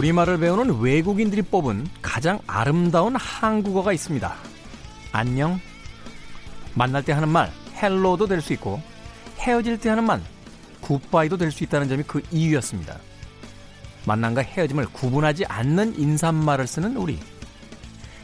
[0.00, 4.34] 우리말을 배우는 외국인들이 뽑은 가장 아름다운 한국어가 있습니다.
[5.12, 5.60] 안녕.
[6.74, 8.80] 만날 때 하는 말, 헬로도 될 수 있고,
[9.38, 10.22] 헤어질 때 하는 말,
[10.80, 12.98] 굿바이도 될 수 있다는 점이 그 이유였습니다.
[14.06, 17.18] 만남과 헤어짐을 구분하지 않는 인사말을 쓰는 우리.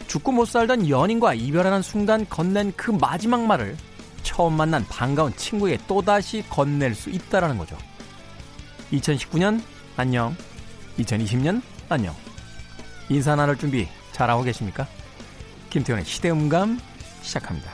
[0.07, 3.77] 죽고 못 살던 연인과 이별하는 순간 건넨 그 마지막 말을
[4.23, 7.77] 처음 만난 반가운 친구에게 또다시 건넬 수 있다라는 거죠.
[8.93, 9.61] 2019년
[9.97, 10.35] 안녕.
[10.99, 12.15] 2020년 안녕.
[13.09, 14.89] 인사 나눌 준비 잘하고 계십니까?
[15.71, 16.81] 김태현의 시대음감
[17.23, 17.71] 시작합니다.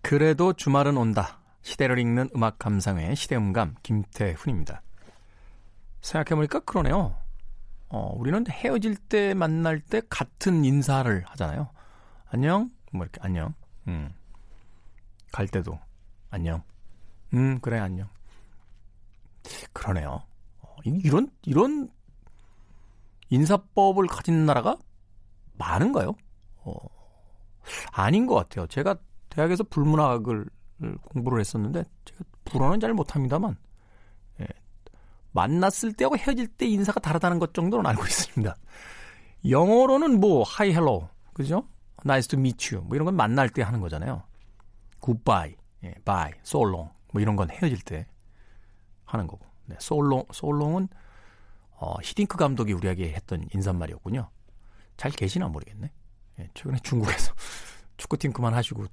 [0.00, 1.38] 그래도 주말은 온다.
[1.60, 4.80] 시대를 읽는 음악 감상회 시대음감 김태훈입니다.
[6.00, 7.27] 생각해보니까 그러네요.
[7.90, 11.70] 어, 우리는 헤어질 때 만날 때 같은 인사를 하잖아요.
[12.26, 12.70] 안녕?
[12.92, 13.54] 뭐 이렇게 안녕.
[13.86, 14.12] 음.
[15.32, 15.78] 갈 때도
[16.30, 16.62] 안녕.
[17.34, 18.08] 음, 그래 안녕.
[19.72, 20.22] 그러네요.
[20.60, 21.90] 어, 이런 이런
[23.30, 24.76] 인사법을 가진 나라가
[25.54, 26.14] 많은가요?
[26.58, 26.74] 어,
[27.92, 28.66] 아닌 것 같아요.
[28.66, 28.96] 제가
[29.28, 30.46] 대학에서 불문학을
[31.02, 33.56] 공부를 했었는데 제가 불어는 잘 못합니다만
[35.38, 38.56] 만났을 때하고 헤어질 때 인사가 다르다는 것 정도는 알고 있습니다.
[39.48, 41.68] 영어로는 뭐 hi hello 그죠?
[42.28, 44.24] to meet you 뭐 이런 건 만날 때 하는 거잖아요.
[44.98, 45.54] goodbye,
[45.84, 48.06] 예, bye, so long 뭐 이런 건 헤어질 때
[49.04, 49.46] 하는 거고.
[49.66, 50.88] 네, so long so long은
[51.72, 54.28] 어, 히딩크 감독이 우리에게 했던 인사말이었군요.
[54.96, 55.92] 잘 계시나 모르겠네.
[56.40, 57.32] 예, 최근에 중국에서
[57.96, 58.86] 축구팀 그만하시고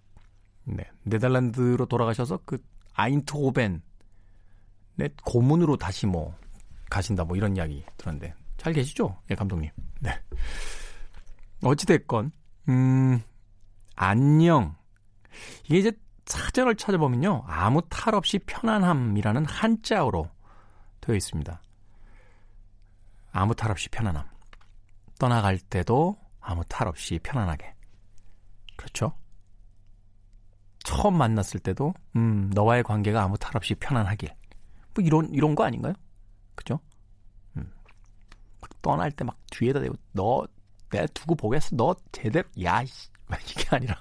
[0.66, 2.64] 네, 네덜란드로 돌아가셔서 그
[2.94, 3.82] 아인트호벤
[4.96, 6.36] 네, 고문으로 다시 뭐
[6.90, 9.22] 가신다 뭐 이런 이야기 들었는데 잘 계시죠?
[9.30, 9.70] 예, 감독님.
[10.00, 10.12] 네.
[11.64, 12.32] 어찌됐건,
[12.70, 13.22] 음,
[13.96, 14.76] 안녕.
[15.66, 15.92] 이게 이제
[16.26, 17.44] 사전을 찾아보면요.
[17.46, 20.30] 아무 탈 없이 편안함이라는 한자어로
[21.02, 21.62] 되어 있습니다.
[23.32, 24.26] 아무 탈 없이 편안함.
[25.20, 27.74] 떠나갈 때도 아무 탈 없이 편안하게.
[28.76, 29.14] 그렇죠?
[30.84, 34.30] 처음 만났을 때도, 음, 너와의 관계가 아무 탈 없이 편안하길.
[34.96, 35.94] 뭐 이런 이런 거 아닌가요?
[36.56, 36.80] 그죠?
[37.58, 37.72] 음.
[38.82, 40.46] 떠날 때 막 뒤에다 대고 너
[40.90, 41.76] 내가 두고 보겠어.
[41.76, 43.98] 너 제대로 야 이게 아니라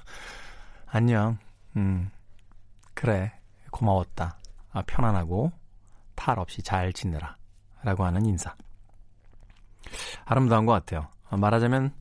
[0.87, 1.39] 안녕.
[1.77, 2.11] 음.
[2.95, 3.33] 그래.
[3.71, 4.39] 고마웠다.
[4.71, 5.51] 아, 편안하고
[6.15, 7.37] 탈 없이 잘 지내라.
[7.83, 8.55] 라고 하는 인사.
[10.25, 11.09] 아름다운 것 같아요.
[11.31, 11.93] 말하자면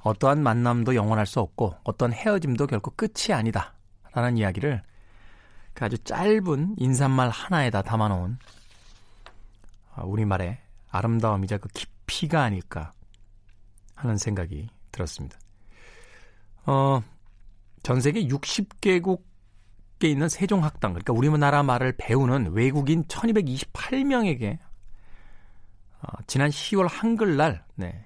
[0.00, 3.74] 어떠한 만남도 영원할 수 없고 어떤 헤어짐도 결코 끝이 아니다.
[4.12, 4.82] 라는 이야기를
[5.78, 8.36] 그 아주 짧은 인사말 하나에다 담아놓은
[9.94, 10.58] 아, 우리말의
[10.90, 12.94] 아름다움이자 그 깊이가 아닐까
[13.94, 15.38] 하는 생각이 들었습니다.
[16.66, 17.00] 어,
[17.84, 24.58] 전 세계 60개국에 있는 세종학당, 그러니까 우리나라 말을 배우는 외국인 1228명에게
[26.02, 28.04] 어, 지난 10월 한글날 네,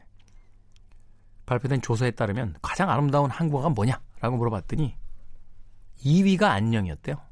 [1.47, 4.95] 발표된 조사에 따르면 가장 아름다운 한국어가 뭐냐라고 물어봤더니
[6.05, 7.32] 2위가 안녕이었대요.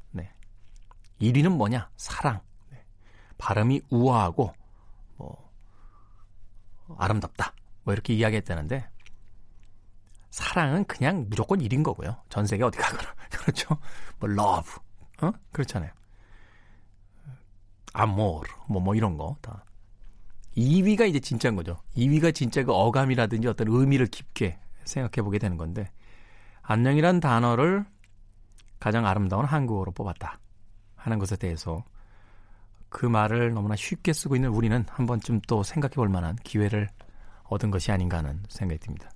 [1.21, 1.89] 1위는 뭐냐?
[1.97, 2.41] 사랑.
[2.69, 2.83] 네.
[3.37, 4.53] 발음이 우아하고
[5.17, 5.51] 뭐
[6.97, 7.53] 아름답다.
[7.83, 8.89] 뭐 이렇게 이야기했다는데
[10.31, 12.17] 사랑은 그냥 무조건 1인 거고요.
[12.29, 13.77] 전 세계 어디 가거나 그렇죠.
[14.19, 14.71] 뭐 love,
[15.21, 15.91] 어 그렇잖아요.
[17.93, 19.65] 아모르, 뭐, 뭐 이런 거 다.
[20.55, 21.77] 2위가 이제 진짜인 거죠.
[21.95, 25.91] 2위가 진짜 그 어감이라든지 어떤 의미를 깊게 생각해 보게 되는 건데,
[26.61, 27.85] 안녕이란 단어를
[28.79, 30.39] 가장 아름다운 한국어로 뽑았다.
[31.01, 31.83] 하는 것에 대해서
[32.89, 36.89] 그 말을 너무나 쉽게 쓰고 있는 우리는 한 번쯤 또 생각해 볼 만한 기회를
[37.45, 39.09] 얻은 것이 아닌가 하는 생각이 듭니다.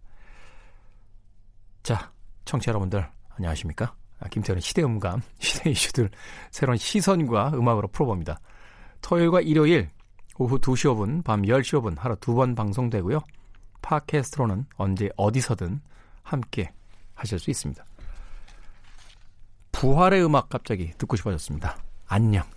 [1.83, 2.11] 자,
[2.45, 3.93] 청취자 여러분들 안녕하십니까?
[4.19, 6.09] 아, 김태현의 시대음감, 시대 이슈들
[6.51, 8.39] 새로운 시선과 음악으로 풀어봅니다.
[9.01, 9.89] 토요일과 일요일
[10.37, 13.19] 오후 2시 5분, 밤 10시 5분 하루 두 번 방송되고요.
[13.81, 15.79] 팟캐스트로는 언제 어디서든
[16.23, 16.71] 함께
[17.13, 17.85] 하실 수 있습니다.
[19.75, 21.77] 부활의 음악 갑자기 듣고 싶어졌습니다.
[22.07, 22.54] 안녕.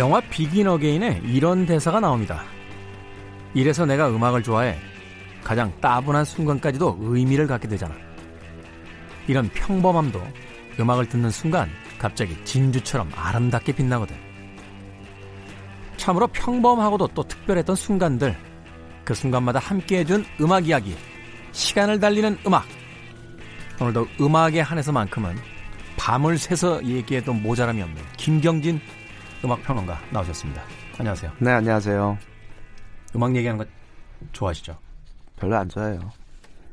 [0.00, 2.42] 영화 비긴 어게인에 이런 대사가 나옵니다.
[3.52, 4.78] 이래서 내가 음악을 좋아해.
[5.44, 7.94] 가장 따분한 순간까지도 의미를 갖게 되잖아.
[9.26, 10.18] 이런 평범함도
[10.80, 11.68] 음악을 듣는 순간
[11.98, 14.16] 갑자기 진주처럼 아름답게 빛나거든.
[15.98, 18.34] 참으로 평범하고도 또 특별했던 순간들,
[19.04, 20.96] 그 순간마다 함께 해준 음악 이야기,
[21.52, 22.64] 시간을 달리는 음악.
[23.78, 25.36] 오늘도 음악에 한해서만큼은
[25.98, 28.80] 밤을 새서 얘기해도 모자람이 없는 김경진
[29.44, 30.62] 음악 평론가 나오셨습니다.
[30.98, 31.32] 안녕하세요.
[31.38, 32.18] 네, 안녕하세요.
[33.16, 33.70] 음악 얘기하는 거
[34.32, 34.76] 좋아하시죠?
[35.36, 36.00] 별로 안 좋아해요.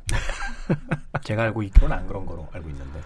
[1.24, 3.00] 제가 알고 있기로는 안 그런 거로 알고 있는데.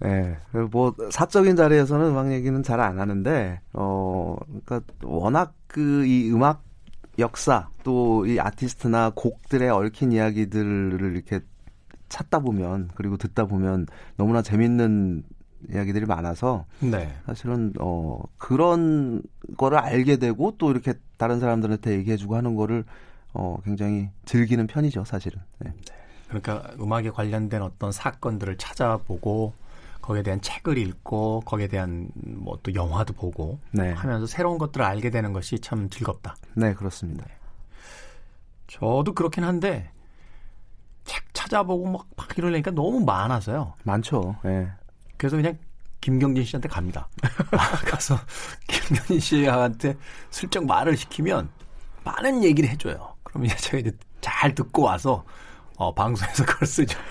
[0.00, 0.38] 네,
[0.70, 6.62] 뭐 사적인 자리에서는 음악 얘기는 잘 안 하는데, 어, 그러니까 워낙 그 이 음악
[7.18, 11.40] 역사 또 이 아티스트나 곡들의 얽힌 이야기들을 이렇게
[12.08, 15.22] 찾다 보면 그리고 듣다 보면 너무나 재밌는
[15.72, 17.14] 이야기들이 많아서 네.
[17.26, 19.22] 사실은 어 그런
[19.56, 22.84] 거를 알게 되고 또 이렇게 다른 사람들한테 얘기해주고 하는 거를
[23.32, 25.40] 어 굉장히 즐기는 편이죠 사실은.
[25.58, 25.72] 네.
[26.28, 29.52] 그러니까 음악에 관련된 어떤 사건들을 찾아보고
[30.00, 33.92] 거기에 대한 책을 읽고 거기에 대한 뭐 또 영화도 보고 네.
[33.92, 36.36] 하면서 새로운 것들을 알게 되는 것이 참 즐겁다.
[36.54, 37.24] 네 그렇습니다.
[38.66, 39.90] 저도 그렇긴 한데
[41.04, 43.74] 책 찾아보고 막, 막 이러려니까 너무 많아서요.
[43.84, 44.36] 많죠.
[44.46, 44.70] 예.
[45.24, 45.56] 그래서 그냥
[46.02, 47.08] 김경진 씨한테 갑니다.
[47.88, 48.20] 가서
[48.66, 49.96] 김경진 씨한테
[50.28, 51.48] 슬쩍 말을 시키면
[52.04, 53.14] 많은 얘기를 해줘요.
[53.22, 53.90] 그러면 이제 제가 이제
[54.20, 55.24] 잘 듣고 와서
[55.76, 56.98] 어, 방송에서 그걸 쓰죠.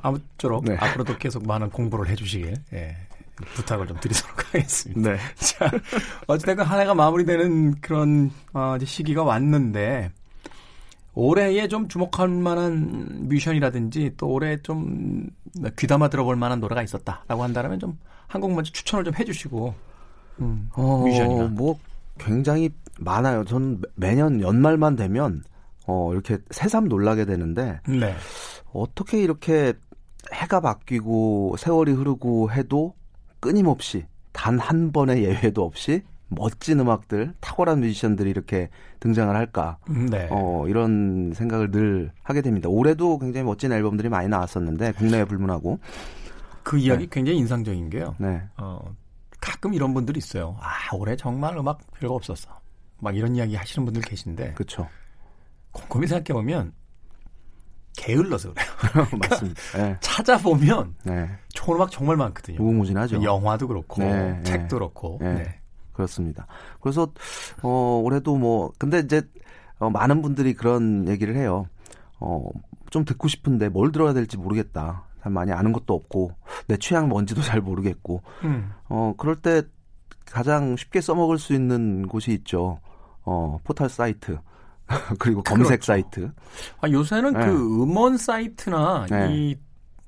[0.00, 0.78] 아무쪼록 네.
[0.80, 2.96] 앞으로도 계속 많은 공부를 해주시길 예,
[3.54, 5.10] 부탁을 좀 드리도록 하겠습니다.
[5.10, 5.18] 네.
[5.36, 5.70] 자,
[6.26, 10.10] 어쨌든 한 해가 마무리되는 그런 어, 시기가 왔는데
[11.18, 15.28] 올해에 좀 주목할 만한 뮤지션이라든지 또 올해 좀
[15.76, 17.98] 귀담아 들어볼 만한 노래가 있었다라고 한다면 좀
[18.28, 19.74] 한곡 먼저 추천을 좀 해주시고
[20.40, 21.76] 음, 어, 뮤지션이나 뭐
[22.18, 22.70] 굉장히
[23.00, 23.44] 많아요.
[23.44, 25.42] 전 매년 연말만 되면
[25.88, 28.14] 어 이렇게 새삼 놀라게 되는데 네.
[28.72, 29.72] 어떻게 이렇게
[30.32, 32.94] 해가 바뀌고 세월이 흐르고 해도
[33.40, 38.68] 끊임없이 단 한 번의 예외도 없이 멋진 음악들, 탁월한 뮤지션들이 이렇게
[39.00, 39.78] 등장을 할까.
[39.88, 40.28] 네.
[40.30, 42.68] 어, 이런 생각을 늘 하게 됩니다.
[42.68, 45.78] 올해도 굉장히 멋진 앨범들이 많이 나왔었는데, 국내에 불문하고.
[46.62, 48.14] 그 이야기 굉장히 인상적인 게요.
[48.18, 48.42] 네.
[48.58, 48.78] 어,
[49.40, 50.56] 가끔 이런 분들이 있어요.
[50.60, 52.60] 아, 올해 정말 음악 별거 없었어.
[53.00, 54.86] 막 이런 이야기 하시는 분들 계신데 그쵸.
[55.72, 56.72] 곰곰이 생각해 보면
[57.96, 59.08] 게을러서 그래요.
[59.30, 59.60] 맞습니다.
[59.76, 59.96] 네.
[60.00, 61.28] 찾아보면 네.
[61.50, 62.58] 좋은 음악 정말 많거든요.
[62.58, 63.22] 무궁무진하죠.
[63.22, 64.68] 영화도 그렇고 네, 책도 네.
[64.68, 65.18] 그렇고.
[65.20, 65.57] 네.
[65.98, 66.04] 네.
[66.04, 66.46] 그렇습니다.
[66.80, 67.12] 그래서,
[67.62, 69.22] 어, 올해도 뭐, 근데 이제,
[69.78, 71.66] 어, 많은 분들이 그런 얘기를 해요.
[72.20, 72.48] 어,
[72.90, 75.04] 좀 듣고 싶은데 뭘 들어야 될지 모르겠다.
[75.22, 76.32] 잘 많이 아는 것도 없고,
[76.68, 78.70] 내 취향 뭔지도 잘 모르겠고, 음.
[78.88, 79.62] 어, 그럴 때
[80.24, 82.80] 가장 쉽게 써먹을 수 있는 곳이 있죠.
[83.24, 84.38] 어, 포털 사이트.
[85.18, 85.86] 그리고 검색 그렇죠.
[85.86, 86.32] 사이트.
[86.80, 87.46] 아, 요새는 네.
[87.46, 89.28] 그 음원 사이트나 네.
[89.30, 89.56] 이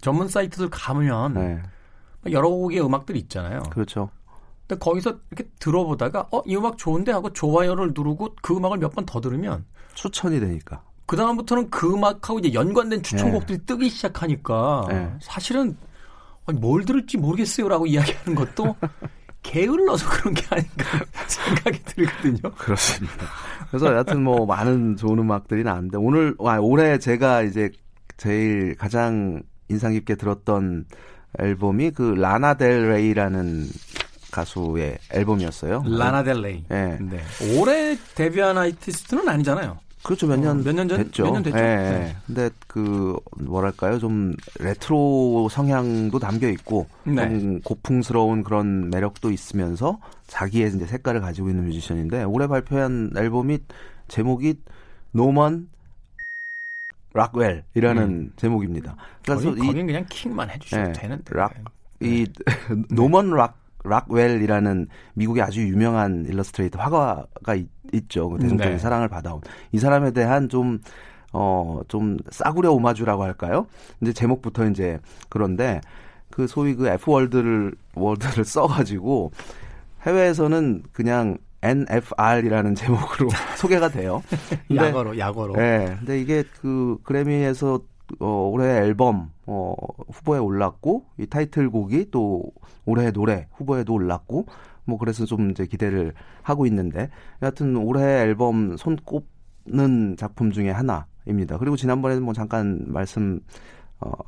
[0.00, 1.62] 전문 사이트들 가면 네.
[2.30, 3.62] 여러 곡의 음악들이 있잖아요.
[3.70, 4.10] 그렇죠.
[4.70, 9.04] 근데 거기서 이렇게 들어보다가 어, 이 음악 좋은데 하고 좋아요를 누르고 그 음악을 몇 번
[9.04, 10.80] 더 들으면 추천이 되니까.
[11.06, 15.12] 그 다음부터는 그 음악하고 이제 연관된 추천곡들이 뜨기 시작하니까 네.
[15.20, 15.76] 사실은
[16.46, 18.76] 아니, 뭘 들을지 모르겠어요라고 이야기하는 것도
[19.42, 20.84] 게을러서 그런 게 아닌가
[21.26, 22.50] 생각이 들거든요.
[22.56, 23.16] 그렇습니다.
[23.70, 27.70] 그래서 여하튼 뭐 많은 좋은 음악들이 나왔는데 오늘 아, 올해 제가 이제
[28.18, 30.84] 제일 가장 인상 깊게 들었던
[31.38, 33.66] 앨범이 그 라나 델 레이라는
[34.30, 35.84] 가수의 앨범이었어요.
[35.86, 36.64] 라나 델레이.
[36.68, 36.98] 네.
[37.00, 37.20] 네.
[37.58, 39.78] 올해 데뷔한 아티스트는 아니잖아요.
[40.02, 40.26] 그렇죠.
[40.26, 41.24] 몇 년, 어, 몇년 전- 됐죠.
[41.24, 41.58] 몇 년 됐죠.
[41.58, 41.66] 예, 예.
[41.76, 42.16] 네.
[42.26, 43.98] 근데 그 뭐랄까요?
[43.98, 47.16] 좀 레트로 성향도 담겨 있고 네.
[47.28, 53.58] 좀 고풍스러운 그런 매력도 있으면서 자기의 이제 색깔을 가지고 있는 뮤지션인데 올해 발표한 앨범이
[54.08, 54.54] 제목이
[55.12, 55.68] 노먼
[57.12, 58.96] 락웰이라는 제목입니다.
[59.26, 61.24] 거기, 그래서 이 거긴 그냥 king만 해주셔도 네, 되는데.
[61.36, 61.52] 락,
[62.00, 62.26] 이
[62.90, 67.68] 노먼 락 락웰이라는 미국의 아주 유명한 일러스트레이터 화가가 있,
[68.08, 68.78] 죠 대중적인 네.
[68.78, 69.40] 사랑을 받아온
[69.72, 70.78] 이 사람에 대한 좀
[71.32, 73.66] 어, 좀 싸구려 오마주라고 할까요?
[74.00, 75.80] 이제 제목부터 이제 그런데
[76.30, 79.32] 그 소위 그 F 월드를 월드를 써가지고
[80.02, 84.22] 해외에서는 그냥 NFR이라는 제목으로 소개가 돼요.
[84.68, 85.56] 근데 약어로, 약어로.
[85.56, 87.80] 네, 근데 이게 그 그래미에서
[88.18, 89.74] 어, 올해 앨범 어,
[90.12, 92.44] 후보에 올랐고 이 타이틀곡이 또
[92.86, 94.46] 올해 노래 후보에도 올랐고
[94.84, 97.10] 뭐 그래서 좀 이제 기대를 하고 있는데
[97.42, 101.58] 여하튼 올해 앨범 손꼽는 작품 중에 하나입니다.
[101.58, 103.40] 그리고 지난번에도 뭐 잠깐 말씀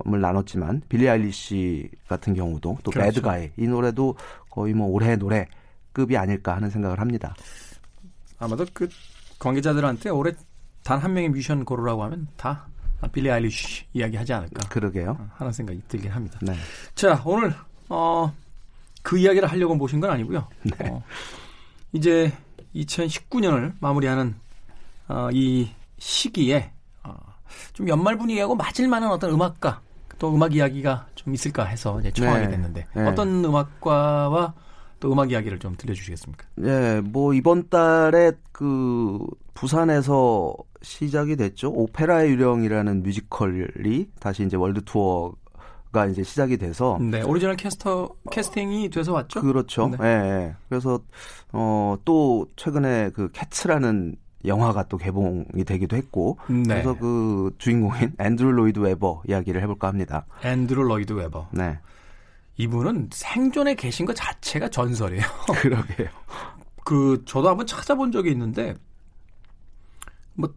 [0.07, 3.07] 을 나눴지만 빌리 아일리시 같은 경우도 또 그렇죠.
[3.07, 4.17] 배드가이 이 노래도
[4.51, 7.35] 거의 뭐 올해 노래급이 아닐까 하는 생각을 합니다.
[8.39, 8.87] 아마도 그
[9.39, 10.33] 관계자들한테 올해
[10.85, 12.67] 단 한 명의 뮤지션 고르라고 하면 다
[13.09, 14.69] 빌리 아일리시 이야기 하지 않을까.
[14.69, 15.29] 그러게요.
[15.35, 16.39] 하는 생각이 들긴 합니다.
[16.43, 16.55] 네.
[16.95, 17.55] 자, 오늘
[17.89, 18.33] 어,
[19.03, 20.47] 그 이야기를 하려고 모신 건 아니고요.
[20.63, 20.91] 네.
[20.91, 21.03] 어,
[21.93, 22.33] 이제
[22.75, 24.35] 2019년을 마무리하는
[25.09, 26.73] 어, 이 시기에
[27.73, 29.81] 좀 연말 분위기하고 맞을 만한 어떤 음악가
[30.19, 32.51] 또 음악 이야기가 좀 있을까 해서 이제 청하게 네.
[32.51, 33.07] 됐는데 네.
[33.07, 34.55] 어떤 음악가와
[35.01, 36.47] 또 음악 이야기를 좀 들려주시겠습니까?
[36.57, 39.19] 네, 뭐 이번 달에 그
[39.55, 41.71] 부산에서 시작이 됐죠.
[41.71, 45.35] 오페라의 유령이라는 뮤지컬이 다시 이제 월드 투어
[45.93, 49.43] 가 이제 시작이 돼서 네 오리지널 캐스터 캐스팅이 돼서 왔죠.
[49.43, 49.89] 그렇죠.
[49.89, 49.97] 네.
[49.99, 50.55] 네.
[50.71, 50.99] 그래서
[51.53, 56.63] 어 또 최근에 그 캐츠라는 영화가 또 개봉이 되기도 했고 네.
[56.67, 60.25] 그래서 그 주인공인 앤드루 로이드 웨버 이야기를 해볼까 합니다.
[60.43, 61.49] 앤드루 로이드 웨버.
[61.53, 61.79] 네.
[62.57, 65.23] 이분은 생존에 계신 것 자체가 전설이에요.
[65.61, 66.09] 그러게요.
[66.85, 68.75] 그 저도 한번 찾아본 적이 있는데
[70.35, 70.53] 뭐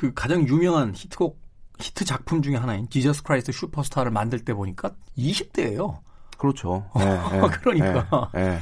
[0.00, 1.38] 그 가장 유명한 히트곡
[1.78, 5.98] 히트 작품 중에 하나인 지저스 크라이스트 슈퍼스타를 만들 때 보니까 20대예요.
[6.38, 6.86] 그렇죠.
[6.96, 7.04] 네,
[7.38, 8.58] 네, 그러니까 네,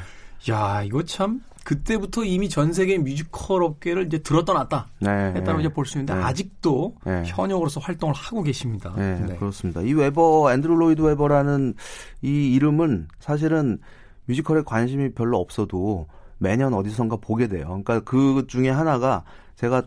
[0.50, 5.60] 야 이거 참 그때부터 이미 전 세계 뮤지컬 업계를 이제 들었다 놨다 네, 했다고 네.
[5.60, 6.22] 이제 볼 수 있는데 네.
[6.24, 7.22] 아직도 네.
[7.26, 8.92] 현역으로서 활동을 하고 계십니다.
[8.96, 9.80] 네, 네, 그렇습니다.
[9.82, 11.74] 이 웨버 앤드루 로이드 웨버라는
[12.22, 13.78] 이 이름은 사실은
[14.24, 17.66] 뮤지컬에 관심이 별로 없어도 매년 어디선가 보게 돼요.
[17.66, 19.22] 그러니까 그 중에 하나가
[19.54, 19.84] 제가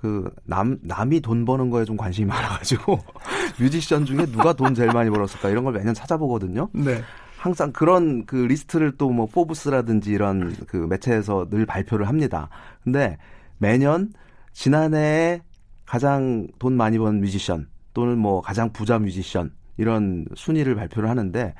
[0.00, 2.98] 그 남 남이 돈 버는 거에 좀 관심이 많아가지고
[3.60, 6.68] 뮤지션 중에 누가 돈 제일 많이 벌었을까 이런 걸 매년 찾아보거든요.
[6.72, 7.02] 네.
[7.38, 12.48] 항상 그런 그 리스트를 또 뭐 포브스라든지 이런 그 매체에서 늘 발표를 합니다.
[12.84, 13.18] 근데
[13.58, 14.12] 매년
[14.52, 15.42] 지난해에
[15.86, 21.54] 가장 돈 많이 번 뮤지션 또는 뭐 가장 부자 뮤지션 이런 순위를 발표를 하는데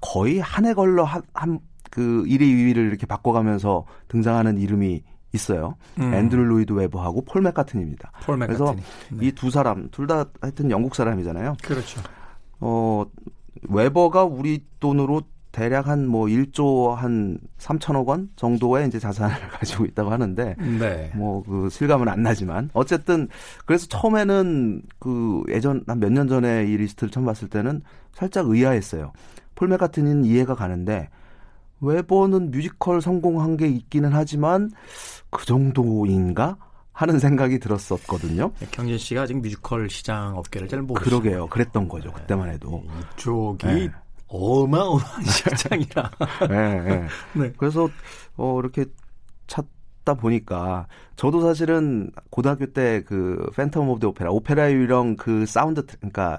[0.00, 5.02] 거의 한 해 걸러 한그 1위, 2위를 이렇게 바꿔가면서 등장하는 이름이
[5.34, 5.74] 있어요.
[5.98, 6.14] 음.
[6.14, 8.12] 앤드루 로이드 웨버하고 폴 맥카트니입니다.
[8.24, 8.56] 폴 맥카트니.
[8.66, 8.76] 그래서
[9.10, 9.26] 네.
[9.26, 11.56] 이두 사람 둘 다 하여튼 영국 사람이잖아요.
[11.62, 12.00] 그렇죠.
[12.60, 13.04] 어
[13.68, 15.22] 웨버가 우리 돈으로
[15.52, 21.12] 대략 한 뭐 1조 한 3천억 원 정도의 이제 자산을 가지고 있다고 하는데 네.
[21.14, 23.28] 뭐그 실감은 안 나지만 어쨌든
[23.64, 29.12] 그래서 처음에는 그 예전 한 몇 년 전에 이 리스트를 처음 봤을 때는 살짝 의아했어요.
[29.54, 31.08] 폴 맥카트니는 이해가 가는데
[31.80, 34.70] 웨버는 뮤지컬 성공한 게 있기는 하지만
[35.30, 36.56] 그 정도인가?
[36.96, 38.52] 하는 생각이 들었었거든요.
[38.60, 41.04] 네, 경진 씨가 아직 뮤지컬 시장 업계를 잘 모르죠.
[41.04, 41.48] 그러게요.
[41.48, 42.10] 그랬던 거죠.
[42.10, 42.14] 네.
[42.14, 42.84] 그때만 해도.
[43.16, 43.90] 이쪽이 네.
[44.28, 46.10] 어마어마한 시장이라.
[46.48, 47.06] 네, 네.
[47.34, 47.52] 네.
[47.56, 47.88] 그래서
[48.36, 48.84] 어 이렇게
[49.48, 55.84] 찾다 보니까 저도 사실은 고등학교 때 그 Phantom of the Opera 오페라의 유령 그 사운드
[55.84, 56.38] 그러니까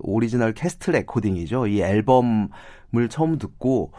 [0.00, 1.66] 오리지널 캐스트 레코딩이죠.
[1.68, 3.92] 이 앨범을 처음 듣고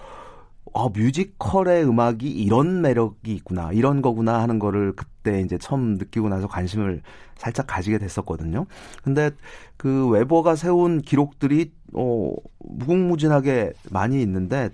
[0.78, 6.48] 아, 뮤지컬의 음악이 이런 매력이 있구나, 이런 거구나 하는 거를 그때 이제 처음 느끼고 나서
[6.48, 7.02] 관심을
[7.38, 8.66] 살짝 가지게 됐었거든요.
[9.02, 9.32] 근데
[9.78, 14.70] 그 웨버가 세운 기록들이, 어, 무궁무진하게 많이 있는데,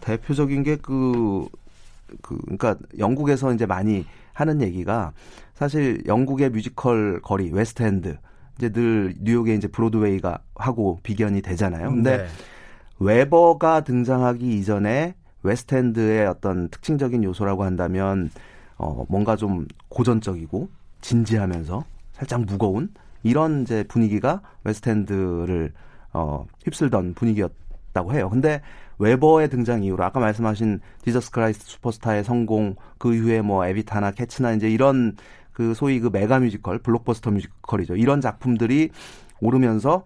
[0.00, 1.46] 대표적인 게 그,
[2.20, 5.12] 그, 그러니까 영국에서 이제 많이 하는 얘기가
[5.54, 8.16] 사실 영국의 뮤지컬 거리, 웨스트엔드,
[8.56, 11.90] 이제 늘 뉴욕에 이제 브로드웨이가 하고 비견이 되잖아요.
[11.90, 12.26] 근데 네.
[12.98, 18.30] 웨버가 등장하기 이전에 웨스트엔드의 어떤 특징적인 요소라고 한다면
[18.76, 20.68] 어 뭔가 좀 고전적이고
[21.00, 22.92] 진지하면서 살짝 무거운
[23.22, 25.72] 이런 이제 분위기가 웨스트엔드를
[26.12, 28.30] 어 휩쓸던 분위기였다고 해요.
[28.30, 28.62] 근데
[28.98, 34.68] 웨버의 등장 이후로 아까 말씀하신 Jesus Christ Superstar의 성공 그 이후에 뭐 에비타나 캐츠나 이제
[34.68, 35.16] 이런
[35.52, 37.96] 그 소위 그 메가 뮤지컬 블록버스터 뮤지컬이죠.
[37.96, 38.90] 이런 작품들이
[39.40, 40.04] 오르면서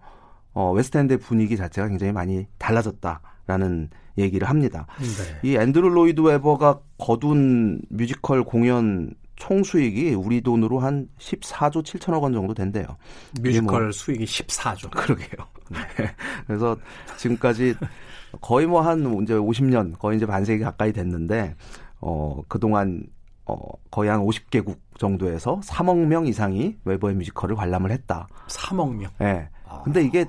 [0.53, 4.85] 어 웨스트엔드의 분위기 자체가 굉장히 많이 달라졌다라는 얘기를 합니다.
[4.99, 5.49] 네.
[5.49, 12.33] 이 앤드루 로이드 웨버가 거둔 뮤지컬 공연 총 수익이 우리 돈으로 한 14조 7천억 원
[12.33, 12.85] 정도 된대요.
[13.41, 14.91] 뮤지컬 뭐, 수익이 14조.
[14.91, 15.47] 그러게요.
[15.71, 15.79] 네.
[16.47, 16.77] 그래서
[17.17, 17.75] 지금까지
[18.41, 21.55] 거의 뭐 한 이제 50년, 거의 이제 반세기 가까이 됐는데
[21.99, 23.03] 어 그동안
[23.45, 23.57] 어
[23.91, 28.27] 거의 한 50개국 정도에서 3억 명 이상이 웨버의 뮤지컬을 관람을 했다.
[28.47, 29.11] 3억 명.
[29.21, 29.25] 예.
[29.25, 29.49] 네.
[29.83, 30.25] 근데 이게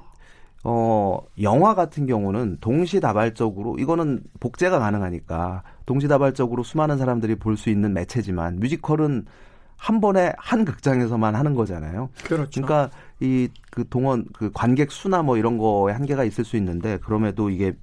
[0.65, 8.59] 어, 영화 같은 경우는 동시다발적으로, 이거는 복제가 가능하니까, 동시다발적으로 수많은 사람들이 볼 수 있는 매체지만,
[8.61, 9.27] 뮤지컬은
[9.77, 12.09] 한 번에 한 극장에서만 하는 거잖아요.
[12.25, 12.63] 그렇죠.
[12.63, 12.91] 그러니까
[13.21, 17.75] 이 그 동원 그 관객 수나 뭐 이런 거에 한계가 있을 수 있는데 그럼에도 이게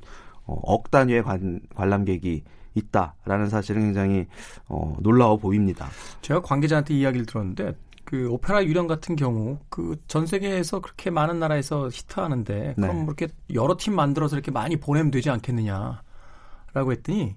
[0.45, 2.43] 어, 억 단위의 관, 관람객이
[2.75, 4.25] 있다라는 사실은 굉장히
[4.69, 5.88] 어, 놀라워 보입니다.
[6.21, 7.75] 제가 관계자한테 이야기를 들었는데
[8.12, 12.94] 그 오페라 유령 같은 경우 그 전 세계에서 그렇게 많은 나라에서 히트하는데 그럼 네.
[12.94, 17.36] 뭐 이렇게 여러 팀 만들어서 이렇게 많이 보내면 되지 않겠느냐라고 했더니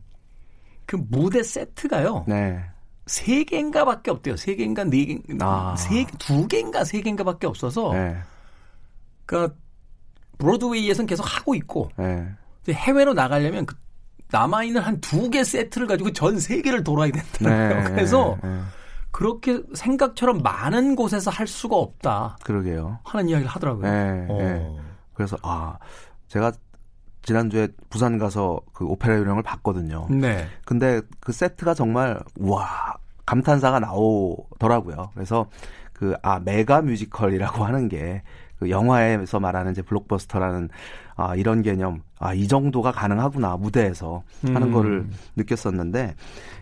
[0.85, 2.61] 그 무대 세트가요 네.
[3.07, 4.37] 세 개인가밖에 없대요.
[4.37, 5.77] 세 개인가 네 개, 아.
[5.77, 8.17] 세두 개인가 세 개인가밖에 없어서 네.
[9.27, 9.55] 그러니까
[10.39, 12.27] 브로드웨이에서는 계속 하고 있고 네.
[12.69, 13.77] 해외로 나가려면 그
[14.33, 17.75] 남아 있는 한 두 개 세트를 가지고 전 세계를 돌아야 된다는 네.
[17.75, 17.91] 거예요.
[17.95, 18.61] 그래서 네.
[19.15, 22.99] 그렇게 생각처럼 많은 곳에서 할 수가 없다 그러게요.
[23.05, 23.83] 하는 이야기를 하더라고요.
[23.89, 24.27] 네.
[24.29, 24.39] 어.
[24.39, 24.77] 네.
[25.15, 25.79] 그래서 아
[26.27, 26.51] 제가
[27.23, 30.09] 지난주에 부산 가서 그 오페라 유령을 봤거든요.
[30.11, 30.49] 네.
[30.65, 32.95] 근데 그 세트가 정말 와
[33.25, 35.11] 감탄사가 나오더라고요.
[35.15, 35.47] 그래서
[35.93, 38.21] 그 아 메가 뮤지컬이라고 하는 게
[38.59, 40.69] 그 영화에서 말하는 이제 블록버스터라는
[41.17, 44.73] 아 이런 개념 아 이 정도가 가능하구나 무대에서 하는 음.
[44.73, 45.07] 거를
[45.37, 46.15] 느꼈었는데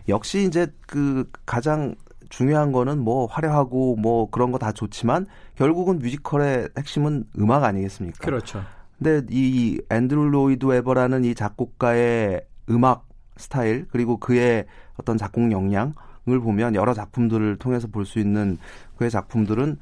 [0.09, 1.95] 역시 이제 그 가장
[2.33, 8.17] 중요한 거는 뭐 화려하고 뭐 그런 거 다 좋지만 결국은 뮤지컬의 핵심은 음악 아니겠습니까?
[8.25, 8.63] 그렇죠.
[8.97, 12.41] 근데 이 앤드루 로이드 웨버라는 이 작곡가의
[12.71, 14.65] 음악 스타일 그리고 그의
[14.97, 18.57] 어떤 작곡 역량을 보면 여러 작품들을 통해서 볼 수 있는
[18.97, 19.77] 그의 작품들은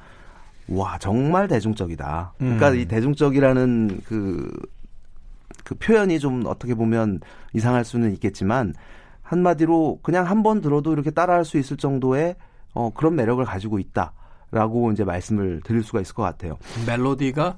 [0.69, 2.33] 와 정말 대중적이다.
[2.37, 2.79] 그러니까 음.
[2.79, 4.51] 이 대중적이라는 그,
[5.63, 7.21] 그 표현이 좀 어떻게 보면
[7.53, 8.73] 이상할 수는 있겠지만
[9.31, 12.35] 한마디로 그냥 한 번 들어도 이렇게 따라할 수 있을 정도의
[12.73, 16.57] 어, 그런 매력을 가지고 있다라고 이제 말씀을 드릴 수가 있을 것 같아요.
[16.85, 17.57] 멜로디가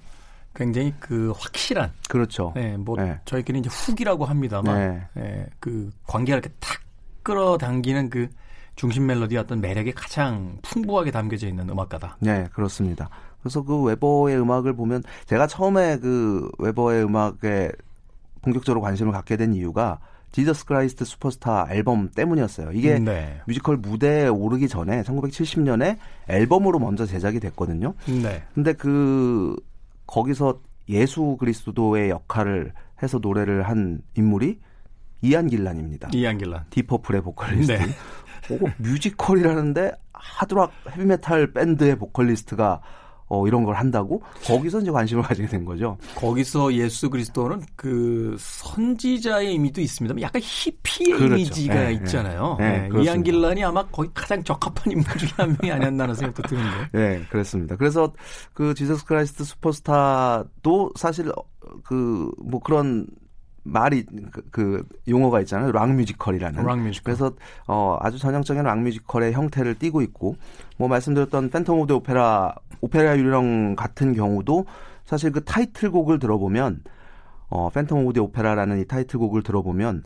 [0.54, 2.52] 굉장히 그 확실한 그렇죠.
[2.56, 3.20] 네, 뭐 네.
[3.26, 4.76] 저희끼리 이제 훅이라고 합니다만
[5.16, 5.22] 네.
[5.24, 6.80] 예, 그 관계가 이렇게 탁
[7.24, 8.28] 끌어당기는 그
[8.76, 12.18] 중심 멜로디 어떤 매력이 가장 풍부하게 담겨져 있는 음악가다.
[12.20, 13.10] 네, 그렇습니다.
[13.42, 17.72] 그래서 그 웨버의 음악을 보면 제가 처음에 그 웨버의 음악에
[18.44, 20.00] 본격적으로 관심을 갖게 된 이유가
[20.34, 22.72] Jesus Christ Superstar 앨범 때문이었어요.
[22.74, 23.40] 이게 네.
[23.46, 27.94] 뮤지컬 무대에 오르기 전에 1970년에 앨범으로 먼저 제작이 됐거든요.
[28.08, 28.44] 네.
[28.54, 29.56] 근데 그
[30.08, 34.60] 거기서 예수 그리스도의 역할을 해서 노래를 한 인물이
[35.22, 36.10] 이안 길란입니다.
[36.14, 36.66] 이안 길란.
[36.72, 37.72] 딥 퍼플의 보컬리스트.
[37.72, 37.86] 네.
[38.50, 42.82] 오, 뮤지컬이라는데 하드락 헤비메탈 밴드의 보컬리스트가
[43.34, 45.98] 어, 이런 걸 한다고 거기서 이제 관심을 가지게 된 거죠.
[46.16, 51.36] 거기서 예수 그리스도는 그 선지자의 의미도 있습니다만 약간 히피의 그렇죠.
[51.36, 52.58] 이미지가 네, 있잖아요.
[52.60, 53.12] 네, 네, 네, 그렇습니다.
[53.12, 56.88] 이안 길란이 아마 거의 가장 적합한 인물 중에 한 명이 아니었나라는 생각도 드는데.
[56.92, 57.76] 네, 그렇습니다.
[57.76, 58.14] 그래서
[58.54, 61.32] 그 Jesus Christ Superstar도 사실
[61.84, 63.08] 그 뭐 그런
[63.64, 65.72] 말이 그, 그 용어가 있잖아요.
[65.72, 66.64] 락 뮤지컬이라는.
[66.66, 67.04] 락 뮤지컬.
[67.04, 67.34] 그래서
[67.68, 70.36] 어 아주 전형적인 락 뮤지컬의 형태를 띠고 있고
[70.78, 74.66] 뭐 말씀드렸던 Phantom of the Opera 오페라 유령 같은 경우도
[75.06, 76.82] 사실 그 타이틀곡을 들어보면
[77.50, 80.04] 어 Phantom of the Opera라는 이 타이틀곡을 들어보면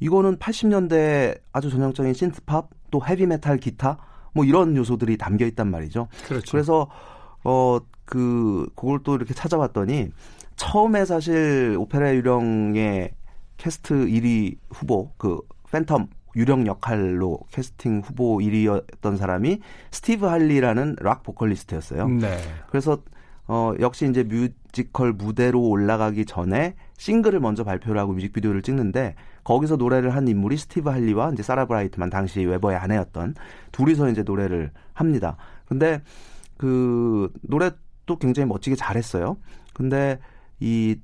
[0.00, 3.98] 이거는 80년대 아주 전형적인 신트팝 또 헤비 메탈 기타
[4.32, 6.08] 뭐 이런 요소들이 담겨 있단 말이죠.
[6.26, 6.50] 그렇죠.
[6.50, 6.88] 그래서
[7.44, 10.10] 어 그 그걸 또 이렇게 찾아봤더니
[10.56, 13.12] 처음에 사실 오페라 유령의
[13.56, 15.40] 캐스트 1위 후보 그
[15.70, 22.08] 팬텀 유령 역할로 캐스팅 후보 1위였던 사람이 스티브 할리라는 락 보컬리스트였어요.
[22.08, 22.38] 네.
[22.68, 22.98] 그래서
[23.46, 30.14] 어 역시 이제 뮤지컬 무대로 올라가기 전에 싱글을 먼저 발표를 하고 뮤직비디오를 찍는데 거기서 노래를
[30.14, 33.34] 한 인물이 스티브 할리와 이제 사라 브라이트만 당시 웨버의 아내였던
[33.72, 35.36] 둘이서 이제 노래를 합니다.
[35.66, 36.00] 근데
[36.56, 39.36] 그 노래도 굉장히 멋지게 잘했어요.
[39.74, 40.18] 근데
[40.60, 40.96] 이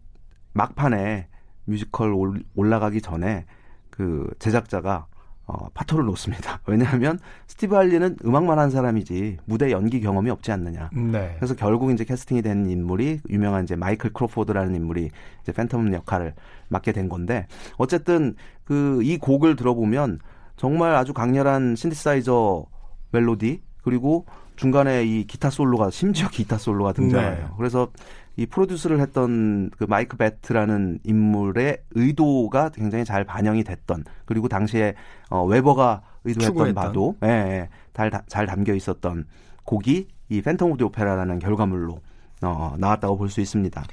[0.53, 1.29] 막판에
[1.65, 3.45] 뮤지컬 올- 올라가기 전에
[3.91, 5.07] 그 제작자가
[5.47, 6.61] 어, 파토를 놓습니다.
[6.67, 10.91] 왜냐하면 스티브 할리는 음악만 한 사람이지 무대 연기 경험이 없지 않느냐.
[10.93, 11.35] 네.
[11.39, 15.11] 그래서 결국 이제 캐스팅이 된 인물이 유명한 이제 마이클 크로포드라는 인물이
[15.43, 16.35] 이제 팬텀 역할을
[16.69, 20.21] 맡게 된 건데 어쨌든 그 이 곡을 들어보면
[20.57, 22.67] 정말 아주 강렬한 신디사이저
[23.11, 27.45] 멜로디 그리고 중간에 이 기타 솔로가 심지어 기타 솔로가 등장해요.
[27.47, 27.51] 네.
[27.57, 27.89] 그래서
[28.37, 34.95] 이 프로듀스를 했던 그 마이크 배트라는 인물의 의도가 굉장히 잘 반영이 됐던 그리고 당시에
[35.29, 36.75] 어 웨버가 의도했던 추구했던.
[36.85, 39.27] 바도 예, 예, 잘, 다- 잘 담겨 있었던
[39.65, 42.01] 곡이 이 Phantom of the Opera라는 결과물로
[42.43, 43.85] 어, 나왔다고 볼 수 있습니다.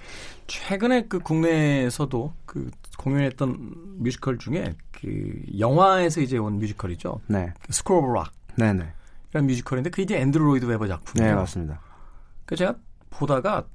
[0.47, 7.19] 최근에 그 국내에서도 그 공연했던 뮤지컬 중에 그 영화에서 이제 온 뮤지컬이죠.
[7.27, 8.31] 네, 그 School of Rock.
[8.55, 8.85] 네, 네,
[9.31, 11.31] 이라는 뮤지컬인데 그게 이제 앤드루 로이드 웨버 작품이에요.
[11.33, 11.81] 네 맞습니다.
[12.45, 12.75] 그 제가
[13.09, 13.65] 보다가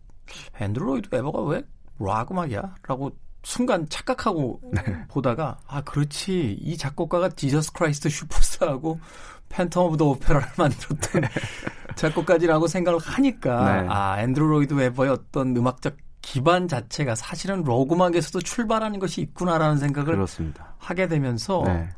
[0.60, 1.62] 앤드루 로이드 웨버가 왜
[1.98, 2.74] 락 음악이야?
[2.86, 3.12] 라고
[3.44, 4.82] 순간 착각하고 네.
[5.08, 9.00] 보다가 아 그렇지 이 작곡가가 지저스 크라이스트 모차르트하고
[9.48, 11.22] Phantom of the Opera를 만들었던
[11.96, 13.88] 작곡가지라고 생각을 하니까 네.
[13.90, 20.14] 아 앤드루 로이드 웨버의 어떤 음악적 기반 자체가 사실은 록 음악에서도 출발하는 것이 있구나라는 생각을
[20.14, 20.76] 그렇습니다.
[20.78, 21.88] 하게 되면서 네.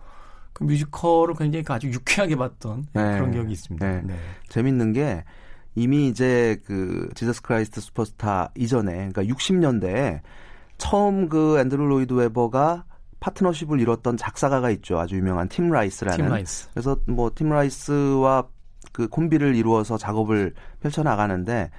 [0.55, 3.03] 그 뮤지컬을 굉장히 아주 유쾌하게 봤던 네.
[3.13, 3.87] 그런 기억이 있습니다.
[3.87, 4.01] 네.
[4.03, 4.17] 네.
[4.49, 5.25] 재밌는 게
[5.75, 10.21] 이미 이제 그 Jesus Christ Superstar 이전에 그러니까 60년대에
[10.79, 12.85] 처음 그 앤드루 로이드 웨버가
[13.21, 14.99] 파트너십을 이뤘던 작사가가 있죠.
[14.99, 16.17] 아주 유명한 팀 라이스라는.
[16.17, 16.69] 팀 라이스.
[16.73, 18.47] 그래서 뭐 팀 라이스와
[18.93, 21.71] 그 콤비를 이루어서 작업을 펼쳐 나가는데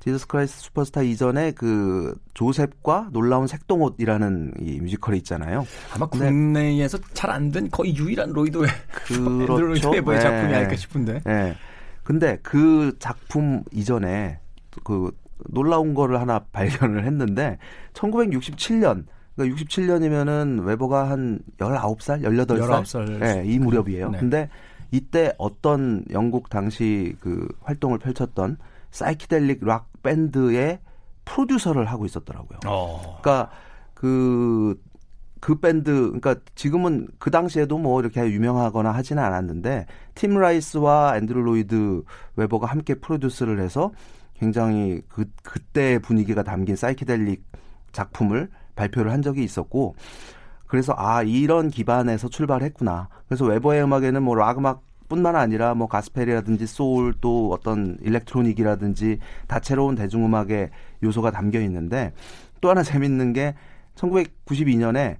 [0.00, 5.66] Jesus Christ Superstar 이전에 그 조셉과 놀라운 색동옷이라는 이 뮤지컬이 있잖아요.
[5.94, 8.66] 아마 국내에서 잘 안 된 거의 유일한 로이드의
[9.06, 9.20] 그렇죠.
[9.90, 10.20] 로이드의 네.
[10.20, 11.20] 작품이 아닐까 싶은데.
[11.24, 11.54] 네.
[12.02, 14.40] 근데 그 작품 이전에
[14.84, 15.10] 그
[15.48, 17.58] 놀라운 거를 하나 발견을 했는데
[17.94, 19.04] 1967년
[19.36, 23.18] 그러니까 67년이면은 웨버가 한 19살, 18살, 19살.
[23.18, 24.10] 네, 이 무렵이에요.
[24.10, 24.18] 네.
[24.18, 24.50] 근데
[24.90, 28.58] 이때 어떤 영국 당시 그 활동을 펼쳤던
[28.90, 30.80] 사이키델릭 락 밴드의
[31.24, 32.58] 프로듀서를 하고 있었더라고요.
[32.66, 33.18] 어.
[33.22, 33.50] 그러니까
[33.94, 34.80] 그
[35.40, 42.02] 그그 밴드, 그러니까 지금은 그 당시에도 뭐 이렇게 유명하거나 하지는 않았는데 팀 라이스와 앤드루 로이드
[42.36, 43.92] 웨버가 함께 프로듀스를 해서
[44.34, 47.42] 굉장히 그 그때 분위기가 담긴 사이키델릭
[47.92, 49.94] 작품을 발표를 한 적이 있었고
[50.66, 53.08] 그래서 아 이런 기반에서 출발했구나.
[53.26, 59.96] 그래서 웨버의 음악에는 뭐 락 음악 뿐만 아니라 뭐 가스펠이라든지 소울 또 어떤 electronic이라든지 다채로운
[59.96, 60.70] 대중음악의
[61.02, 62.12] 요소가 담겨 있는데
[62.60, 63.54] 또 하나 재밌는 게
[63.96, 65.16] 1992년에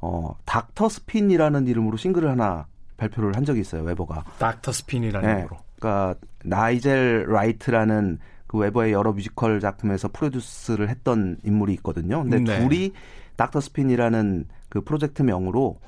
[0.00, 5.58] 어 닥터 스핀이라는 이름으로 싱글을 하나 발표를 한 적이 있어요 웨버가 닥터 스핀이라는 네, 이름으로
[5.78, 12.22] 그러니까 나이젤 라이트라는 그 웨버의 여러 뮤지컬 작품에서 프로듀스를 했던 인물이 있거든요.
[12.22, 12.58] 근데 네.
[12.58, 12.92] 둘이
[13.36, 15.78] 닥터 스핀이라는 그 프로젝트 명으로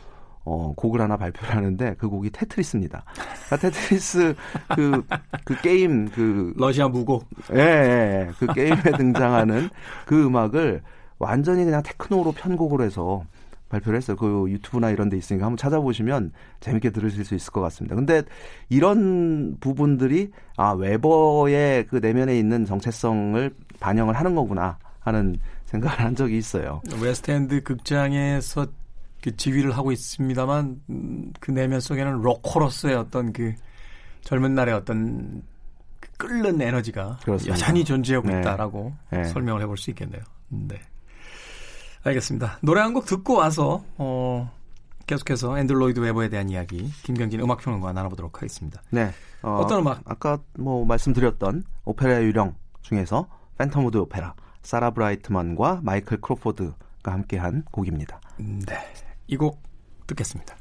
[0.44, 3.04] 어, 곡을 하나 발표를 하는데 그 곡이 테트리스입니다.
[3.46, 4.34] 그러니까 테트리스
[4.74, 5.04] 그,
[5.44, 7.28] 그 게임 그 러시아 무곡.
[7.52, 8.30] 예, 예, 예.
[8.38, 9.68] 그 게임에 등장하는
[10.06, 10.82] 그 음악을
[11.18, 13.24] 완전히 그냥 테크노로 편곡을 해서
[13.72, 14.16] 발표를 했어요.
[14.16, 17.96] 그 유튜브나 이런 데 있으니까 한번 찾아보시면 재밌게 들으실 수 있을 것 같습니다.
[17.96, 18.22] 근데
[18.68, 26.36] 이런 부분들이 아, 웨버의 그 내면에 있는 정체성을 반영을 하는 거구나 하는 생각을 한 적이
[26.36, 26.82] 있어요.
[27.00, 28.66] 웨스트엔드 극장에서
[29.22, 33.54] 그 지휘를 하고 있습니다만 음, 그 내면 속에는 로커로서의 어떤 그
[34.20, 35.42] 젊은 날의 어떤
[35.98, 37.54] 그 끓는 에너지가 그렇습니다.
[37.54, 38.40] 여전히 존재하고 네.
[38.40, 39.24] 있다라고 네.
[39.24, 40.22] 설명을 해볼 수 있겠네요.
[40.48, 40.78] 네.
[42.04, 42.58] 알겠습니다.
[42.62, 44.50] 노래 한 곡 듣고 와서 어,
[45.06, 48.82] 계속해서 앤드루 로이드 웨버에 대한 이야기 김경진 음악평론가 나눠보도록 하겠습니다.
[48.90, 49.10] 네.
[49.42, 50.02] 어, 떤 음악?
[50.04, 57.64] 아까 뭐 말씀드렸던 오페라 유령 중에서 Phantom of the Opera 사라 브라이트만과 마이클 크로포드가 함께한
[57.70, 58.20] 곡입니다.
[58.38, 58.76] 네.
[59.28, 59.62] 이 곡
[60.06, 60.56] 듣겠습니다.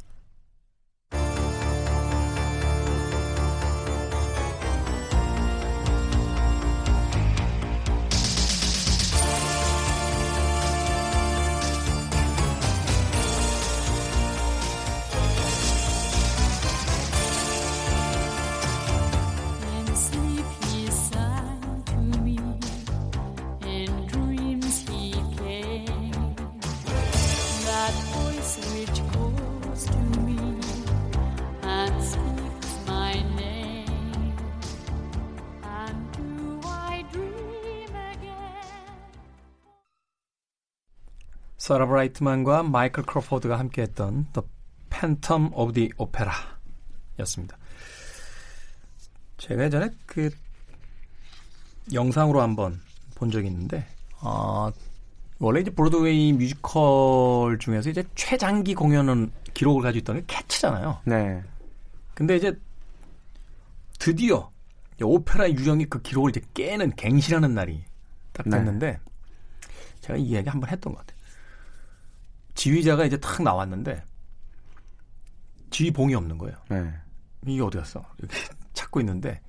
[41.71, 44.45] 사라 브라이트만과 마이클 크로포드가 함께했던 The
[44.89, 47.57] Phantom of the Opera였습니다.
[49.37, 50.29] 제가 예전에 그
[51.93, 52.81] 영상으로 한번
[53.15, 53.87] 본 적이 있는데
[54.19, 54.69] 어,
[55.39, 60.99] 원래 이제 브로드웨이 뮤지컬 중에서 이제 최장기 공연은 기록을 가지고 있던 게 Cats잖아요.
[61.05, 61.41] 네.
[62.13, 62.53] 근데 이제
[63.97, 64.51] 드디어
[65.01, 67.81] 오페라 유령이 그 기록을 이제 깨는 갱신하는 날이
[68.33, 68.57] 딱 네.
[68.57, 68.99] 됐는데 네.
[70.01, 71.20] 제가 이 이야기 한번 했던 것 같아요.
[72.55, 74.03] 지휘자가 이제 탁 나왔는데
[75.69, 76.55] 지휘봉이 없는 거예요.
[76.69, 76.93] 네.
[77.45, 78.03] 이게 어디 갔어?
[78.17, 78.35] 이렇게
[78.73, 79.41] 찾고 있는데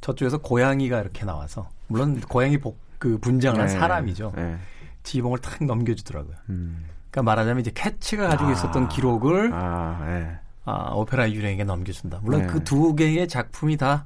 [0.00, 3.72] 저쪽에서 고양이가 이렇게 나와서 물론 고양이 복, 그 분장을 한 네.
[3.72, 4.32] 사람이죠.
[4.34, 4.58] 네.
[5.02, 6.36] 지휘봉을 탁 넘겨주더라고요.
[6.50, 6.86] 음.
[7.10, 8.52] 그러니까 말하자면 이제 캐치가 가지고 아.
[8.52, 10.38] 있었던 기록을 아, 네.
[10.64, 12.20] 아, 오페라 유령에게 넘겨준다.
[12.22, 12.46] 물론 네.
[12.46, 14.04] 그두 개의 작품이 다한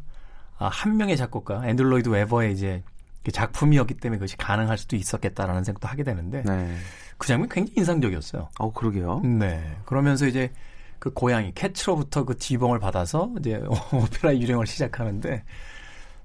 [0.58, 2.91] 아, 명의 작곡가 앤드루 로이드 웨버의 이제 그
[3.30, 6.76] 작품이었기 때문에 그것이 가능할 수도 있었겠다라는 생각도 하게 되는데 네.
[7.18, 8.48] 그 장면 굉장히 인상적이었어요.
[8.58, 9.20] 어, 그러게요.
[9.20, 9.76] 네.
[9.84, 10.50] 그러면서 이제
[10.98, 15.44] 그 고양이 Cats로부터 그 지휘봉을 받아서 이제 오페라 유령을 시작하는데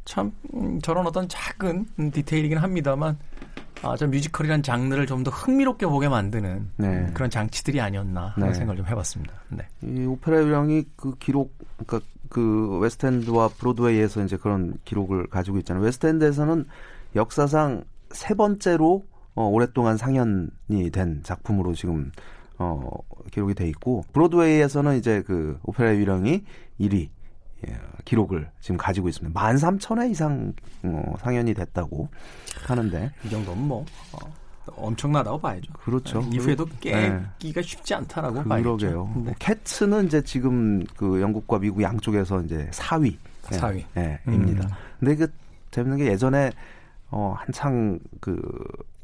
[0.06, 3.18] 참 음, 저런 어떤 작은 디테일이긴 합니다만
[3.84, 7.10] 아, 저 뮤지컬이란 장르를 좀 더 흥미롭게 보게 만드는 네.
[7.14, 8.54] 그런 장치들이 아니었나 하는 네.
[8.54, 9.34] 생각을 좀 해봤습니다.
[9.50, 9.68] 네.
[9.84, 15.84] 이 오페라 유령이 그 기록, 그러니까 그 웨스트엔드와 브로드웨이에서 이제 그런 기록을 가지고 있잖아요.
[15.84, 16.66] 웨스트엔드에서는
[17.16, 22.12] 역사상 세 번째로 어, 오랫동안 상연이 된 작품으로 지금
[22.58, 22.90] 어,
[23.32, 26.44] 기록이 돼 있고 브로드웨이에서는 이제 그 오페라 유령이
[26.80, 27.10] 1위
[27.68, 29.40] 예, 기록을 지금 가지고 있습니다.
[29.40, 32.08] 13,000회 이상 어, 상연이 됐다고
[32.68, 34.34] 하는데 이 정도면 뭐 어,
[34.75, 35.71] 엄청나다고 봐야죠.
[35.73, 36.21] 그렇죠.
[36.21, 37.23] 네, 이후에도 네.
[37.39, 38.77] 깨기가 쉽지 않다라고 봐야죠.
[38.77, 39.23] 그러게요.
[39.25, 39.34] 네.
[39.39, 43.17] 캣츠는 이제 지금 그 영국과 미국 양쪽에서 이제 4위.
[43.43, 43.84] 4위.
[43.97, 44.34] 예, 음.
[44.34, 44.77] 입니다.
[44.99, 45.32] 근데 그
[45.71, 46.51] 재밌는 게 예전에
[47.10, 48.41] 어 한창 그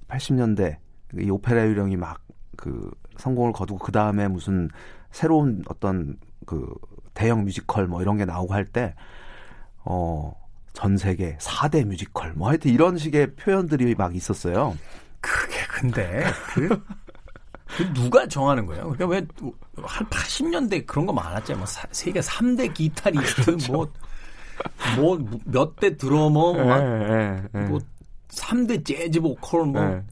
[0.10, 0.76] 80년대
[1.20, 2.24] 이 오페라 유령이 막
[2.56, 4.70] 그 성공을 거두고 그 다음에 무슨
[5.12, 6.74] 새로운 어떤 그
[7.14, 8.96] 대형 뮤지컬 뭐 이런 게 나오고 할 때
[9.84, 10.34] 어.
[10.74, 14.76] 전 세계 4대 뮤지컬 뭐 하여튼 이런 식의 표현들이 막 있었어요.
[15.24, 16.84] 그게 근데 그,
[17.78, 18.90] 그 누가 정하는 거예요?
[18.92, 19.26] 그러니까 왜
[19.82, 21.58] 한 80년대 그런 거 많았잖아요.
[21.58, 23.74] 뭐 사- 세계 3대 기타리스트 그렇죠.
[23.74, 23.92] 뭐
[24.98, 27.60] 뭐몇대 드러머 막 예, 예, 예.
[27.66, 27.80] 뭐
[28.30, 30.04] 3대 재즈 보컬 뭐 예.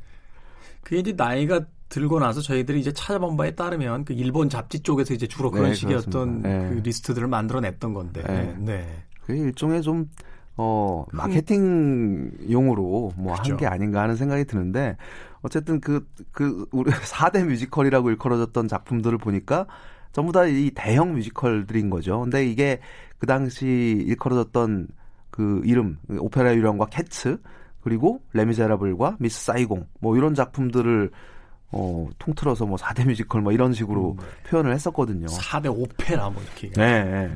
[0.82, 5.28] 그게 이제 나이가 들고 나서 저희들이 이제 찾아본 바에 따르면 그 일본 잡지 쪽에서 이제
[5.28, 6.50] 주로 그런 네, 식이었던 그렇습니다.
[6.50, 6.70] 네.
[6.70, 8.56] 그 리스트들을 만들어냈던 건데 네.
[8.58, 9.04] 네.
[9.22, 10.10] 그게 일종의 좀,
[10.62, 13.58] 어, 마케팅용으로 뭐한 그렇죠.
[13.58, 14.96] 게 아닌가 하는 생각이 드는데,
[15.42, 19.66] 어쨌든 그, 그, 우리 4대 뮤지컬이라고 일컬어졌던 작품들을 보니까
[20.12, 22.20] 전부 다 이 대형 뮤지컬들인 거죠.
[22.22, 22.80] 근데 이게
[23.18, 24.88] 그 당시 일컬어졌던
[25.32, 27.40] 그 이름, 오페라 유령과 캣츠,
[27.82, 31.10] 그리고 레미제라블과 미스 사이공, 뭐 이런 작품들을
[31.74, 35.28] 어, 통틀어서 뭐 4대 뮤지컬 뭐 이런 식으로 표현을 했었거든요.
[35.28, 37.04] 4대 오페라 뭐 이렇게 네.
[37.04, 37.34] 네.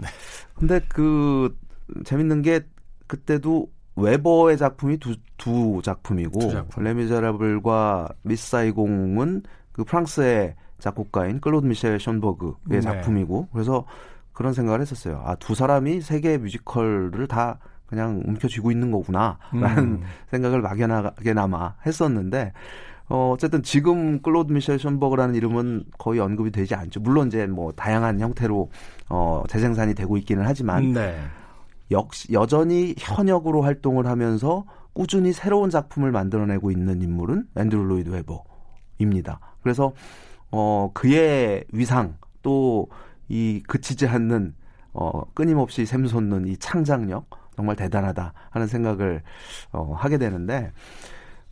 [0.56, 1.58] 근데 그
[2.04, 2.60] 재밌는 게
[3.08, 6.84] 그때도 웨버의 작품이 두, 두 작품이고 두 작품.
[6.84, 12.82] 레미제라블과 미스 사이공은 그 프랑스의 작곡가인 클로드 미셸 션버그의 네.
[12.82, 13.86] 작품이고 그래서
[14.34, 15.22] 그런 생각을 했었어요.
[15.26, 20.04] 아, 두 사람이 세계 뮤지컬을 다 그냥 움켜쥐고 있는 거구나 라는 음.
[20.32, 22.52] 생각을 막연하게나마 했었는데
[23.08, 27.00] 어, 어쨌든 지금 클로드 미셸 션버그라는 이름은 거의 언급이 되지 않죠.
[27.00, 28.70] 물론 이제 뭐 다양한 형태로
[29.10, 31.15] 어, 재생산이 되고 있기는 하지만 네.
[31.91, 38.10] 역시 여전히 현역으로 활동을 하면서 꾸준히 새로운 작품을 만들어내고 있는 인물은 앤드루 로이드
[39.00, 39.39] 웨버입니다.
[39.62, 39.93] 그래서
[40.52, 42.88] 어, 그의 위상 또
[43.28, 44.54] 이 그치지 않는
[44.93, 49.21] 어, 끊임없이 샘솟는 이 창작력 정말 대단하다 하는 생각을
[49.71, 50.71] 어, 하게 되는데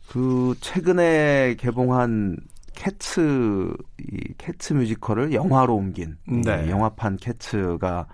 [0.08, 2.36] 그 최근에 개봉한
[2.74, 6.66] 캐츠 이 캐츠 뮤지컬을 영화로 옮긴 네.
[6.66, 8.06] 이 영화판 캐츠가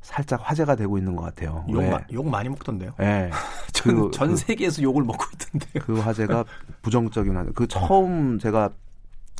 [0.00, 1.64] 살짝 화제가 되고 있는 것 같아요.
[1.68, 1.90] 욕, 왜?
[1.90, 2.92] 마- 욕 많이 먹던데요.
[3.00, 3.30] 예.
[3.72, 5.82] 전, 그- 전 그- 세계에서 욕을 먹고 있던데요.
[5.84, 6.44] 그 화제가
[6.82, 7.50] 부정적인 화제.
[7.54, 8.70] 그 처음 제가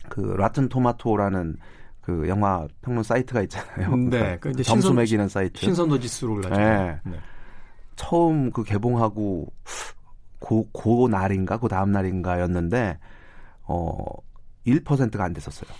[0.08, 1.56] 그 Rotten Tomato라는
[2.02, 3.94] 그 영화 평론 사이트가 있잖아요.
[3.96, 5.60] 네, 그 이제 점수 신선- 매기는 사이트.
[5.60, 6.56] 신선도 지수를 가지고.
[6.58, 7.00] 네.
[7.04, 7.18] 네.
[7.96, 9.46] 처음 그 개봉하고
[10.38, 12.98] 고, 고 날인가 그 다음 날인가였는데
[13.64, 13.96] 어
[14.66, 15.70] 1%가 안 됐었어요.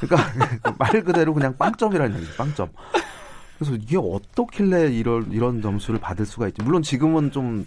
[0.00, 2.68] 그러니까 말 그대로 그냥 빵점이라는 얘기, 빵점.
[3.60, 6.62] 그래서 이게 어떻길래 이런 이런 점수를 받을 수가 있지?
[6.62, 7.66] 물론 지금은 좀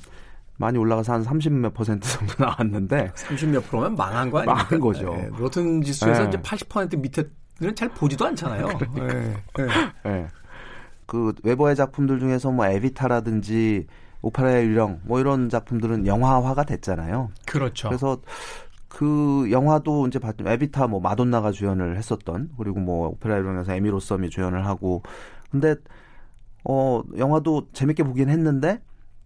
[0.58, 4.64] 많이 올라가서 한 30 몇 퍼센트 정도 나왔는데 30 몇 프로면 망한 거 아닙니까?
[4.64, 5.14] 망한 거죠.
[5.16, 6.30] 네, 로튼 지수에서 네.
[6.30, 8.70] 이제 80% 밑에는 잘 보지도 않잖아요.
[8.74, 9.06] 그러니까.
[9.06, 9.68] 네, 네.
[10.08, 10.28] 예.
[11.06, 13.86] 그 웨버의 작품들 중에서 뭐 에비타라든지
[14.24, 17.30] 오페라의 유령 뭐 이런 작품들은 영화화가 됐잖아요.
[17.46, 17.90] 그렇죠.
[17.90, 18.18] 그래서
[18.88, 24.32] 그 영화도 이제 봤 에비타 뭐 마돈나가 주연을 했었던 그리고 뭐 오페라 유령에서 에미 로썸이
[24.32, 25.04] 주연을 하고
[25.54, 25.76] 근데
[26.66, 28.82] 어 영화도 재밌게 보긴 했는데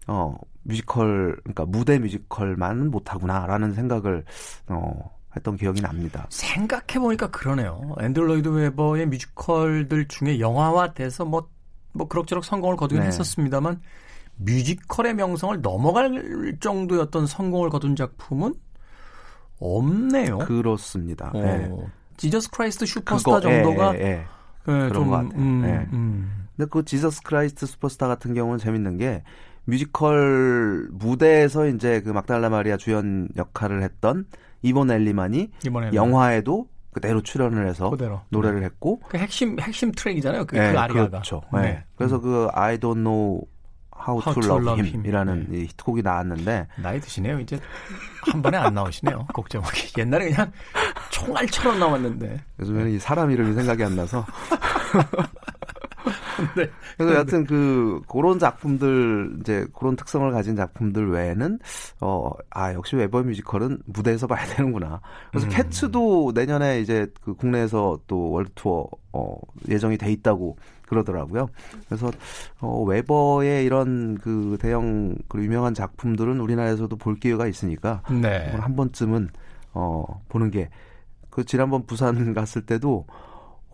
[0.06, 4.24] 어 뮤지컬 그러니까 무대 뮤지컬만은 못하구나라는 생각을
[4.68, 6.26] 어 했던 기억이 납니다.
[6.28, 7.94] 생각해 보니까 그러네요.
[7.98, 11.48] 앤드루 로이드 웨버의 뮤지컬들 중에 영화화 돼서 뭐,
[11.92, 13.08] 뭐 그럭저럭 성공을 거두긴 네.
[13.08, 13.80] 했었습니다만
[14.36, 18.54] 뮤지컬의 명성을 넘어갈 정도였던 성공을 거둔 작품은
[19.60, 20.38] 없네요.
[20.38, 21.32] 그렇습니다.
[21.34, 21.70] 어, 예.
[22.18, 24.24] 지저스 크라이스트 슈퍼스타 그거, 예, 정도가 예, 예.
[24.68, 25.40] 예, 그런 좀 것 같아요.
[25.40, 25.88] 음, 예.
[25.92, 26.46] 음.
[26.56, 29.22] 근데 그 지저스 크라이스트 슈퍼스타 같은 경우는 재밌는 게
[29.64, 34.26] 뮤지컬 무대에서 이제 그 막달라 마리아 주연 역할을 했던
[34.62, 35.50] 이본 엘리만이
[35.94, 40.46] 영화에도 그대로 출연을 해서 그대로 노래를 했고 그 핵심 핵심 트랙이잖아요.
[40.46, 41.08] 그, 예, 그 아리아가.
[41.10, 41.42] 그렇죠.
[41.52, 41.60] 네.
[41.62, 41.84] 예.
[41.96, 43.42] 그래서 그 I don't know
[43.98, 45.46] how, How to, to love, him이라는 Him.
[45.50, 45.58] 네.
[45.58, 47.40] 이 히트곡이 나왔는데 나이 드시네요.
[47.40, 47.58] 이제
[48.32, 49.26] 한 번에 안 나오시네요.
[49.34, 49.92] 곡 제목이.
[49.98, 50.52] 옛날에 그냥
[51.10, 52.40] 총알처럼 나왔는데.
[52.60, 54.24] 요즘에는 이 사람 이름이 생각이 안 나서
[56.56, 56.70] 네.
[56.96, 61.58] 그래서 여하튼 그 그런 작품들 이제 그런 특성을 가진 작품들 외에는
[62.00, 65.00] 어 아 역시 웨버 뮤지컬은 무대에서 봐야 되는구나.
[65.30, 65.50] 그래서 음.
[65.50, 69.36] 캐츠도 내년에 이제 그 국내에서 또 월드 투어 어
[69.68, 71.48] 예정이 돼 있다고 그러더라고요.
[71.86, 72.10] 그래서
[72.60, 78.50] 어 웨버의 이런 그 대형 그 유명한 작품들은 우리나라에서도 볼 기회가 있으니까 네.
[78.52, 79.28] 한 번쯤은
[79.74, 80.70] 어 보는 게
[81.38, 83.06] 그 지난번 부산 갔을 때도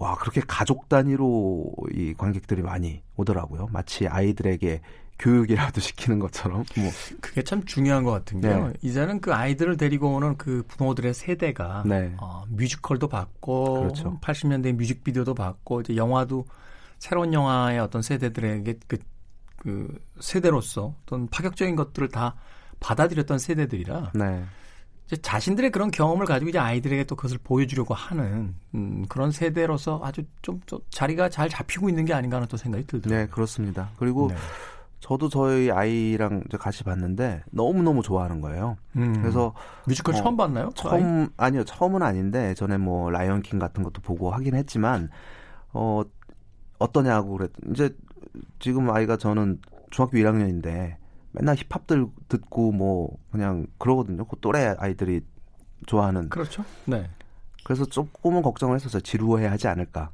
[0.04, 3.68] 와 그렇게 가족 단위로 이 관객들이 많이 오더라고요.
[3.72, 4.82] 마치 아이들에게
[5.18, 6.64] 교육이라도 시키는 것처럼.
[6.76, 6.90] 뭐
[7.22, 8.68] 그게 참 중요한 것 같은 게요.
[8.68, 8.72] 네.
[8.82, 12.14] 이제는 그 아이들을 데리고 오는 그 부모들의 세대가 네.
[12.18, 14.18] 어, 뮤지컬도 봤고, 그렇죠.
[14.20, 16.44] 80년대 뮤직비디오도 봤고, 이제 영화도
[16.98, 18.98] 새로운 영화의 어떤 세대들에게 그,
[19.56, 22.34] 그 세대로서 어떤 파격적인 것들을 다
[22.80, 24.12] 받아들였던 세대들이라.
[24.14, 24.44] 네.
[25.20, 30.60] 자신들의 그런 경험을 가지고 이제 아이들에게 또 그것을 보여주려고 하는 음, 그런 세대로서 아주 좀,
[30.66, 33.26] 좀 자리가 잘 잡히고 있는 게 아닌가 하는 또 생각이 들더라고요.
[33.26, 33.90] 네, 그렇습니다.
[33.98, 34.36] 그리고 네.
[35.00, 38.78] 저도 저희 아이랑 이제 같이 봤는데 너무 너무 좋아하는 거예요.
[38.96, 39.20] 음.
[39.20, 39.52] 그래서
[39.86, 40.70] 뮤지컬 어, 처음 봤나요?
[40.74, 41.48] 처음 아이?
[41.48, 45.10] 아니요 처음은 아닌데 전에 뭐 라이언 킹 같은 것도 보고 하긴 했지만
[45.74, 46.02] 어
[46.78, 47.50] 어떠냐고 그랬.
[47.70, 47.94] 이제
[48.58, 50.96] 지금 아이가 저는 중학교 1학년인데
[51.34, 54.24] 맨날 힙합들 듣고 뭐 그냥 그러거든요.
[54.24, 55.20] 그 또래 아이들이
[55.86, 56.28] 좋아하는.
[56.28, 56.64] 그렇죠.
[56.86, 57.10] 네.
[57.64, 59.02] 그래서 조금은 걱정을 했었어요.
[59.02, 60.10] 지루해 하지 않을까.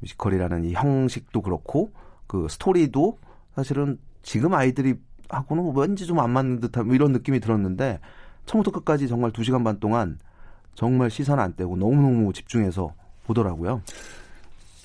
[0.00, 1.92] 뮤지컬이라는 이 형식도 그렇고
[2.26, 3.18] 그 스토리도
[3.54, 4.94] 사실은 지금 아이들이
[5.28, 8.00] 하고는 왠지 좀 안 맞는 듯한 뭐 이런 느낌이 들었는데
[8.46, 10.18] 처음부터 끝까지 정말 2시간 반 동안
[10.74, 12.94] 정말 시선 안 떼고 너무너무 집중해서
[13.26, 13.82] 보더라고요.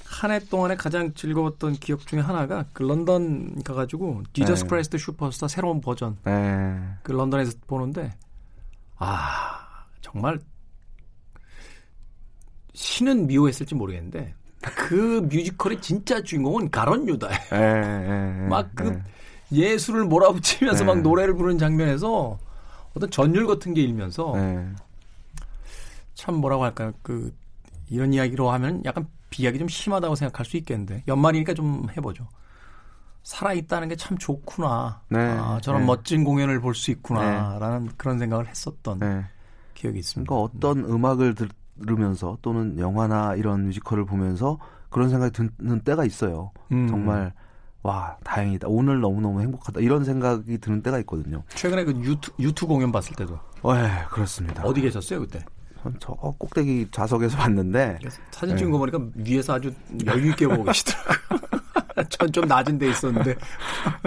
[0.09, 4.69] 한 해 동안에 가장 즐거웠던 기억 중에 하나가 그 런던 가가지고 지저스 네.
[4.69, 6.79] 크라이스트 슈퍼스타 새로운 버전 네.
[7.03, 8.13] 그 런던에서 보는데
[8.95, 10.39] 아 정말
[12.73, 17.39] 신은 미워했을지 모르겠는데 그 뮤지컬의 진짜 주인공은 가론 유다예요.
[17.51, 19.01] 네, 막그 네.
[19.51, 22.37] 예술을 몰아붙이면서 막 노래를 부르는 장면에서
[22.95, 24.33] 어떤 전율 같은 게 일면서
[26.15, 26.91] 참 뭐라고 할까요?
[27.03, 27.33] 그
[27.89, 32.27] 이런 이야기로 하면 약간 비약이 좀 심하다고 생각할 수 있겠는데 연말이니까 좀 해보죠.
[33.21, 35.01] 살아있다는 게 참 좋구나.
[35.09, 35.85] 네, 아, 저런 네.
[35.87, 37.91] 멋진 공연을 볼 수 있구나라는 네.
[37.97, 39.25] 그런 생각을 했었던 네.
[39.75, 40.27] 기억이 있습니다.
[40.27, 40.91] 그러니까 어떤 네.
[40.91, 41.35] 음악을
[41.79, 44.57] 들으면서 또는 영화나 이런 뮤지컬을 보면서
[44.89, 46.51] 그런 생각이 드는 때가 있어요.
[46.71, 46.87] 음.
[46.87, 47.31] 정말
[47.83, 48.67] 와 다행이다.
[48.69, 49.81] 오늘 너무 너무 행복하다.
[49.81, 51.43] 이런 생각이 드는 때가 있거든요.
[51.49, 53.37] 최근에 그 유튜, 유튜 공연 봤을 때도.
[53.63, 54.63] 네, 그렇습니다.
[54.63, 55.45] 어디 계셨어요 그때?
[55.99, 57.99] 저 꼭대기 좌석에서 봤는데
[58.31, 59.73] 사진 찍은 거 보니까 위에서 아주
[60.05, 61.39] 여유 있게 보고 계시더라고요.
[62.09, 63.33] 전 좀 낮은 데 있었는데.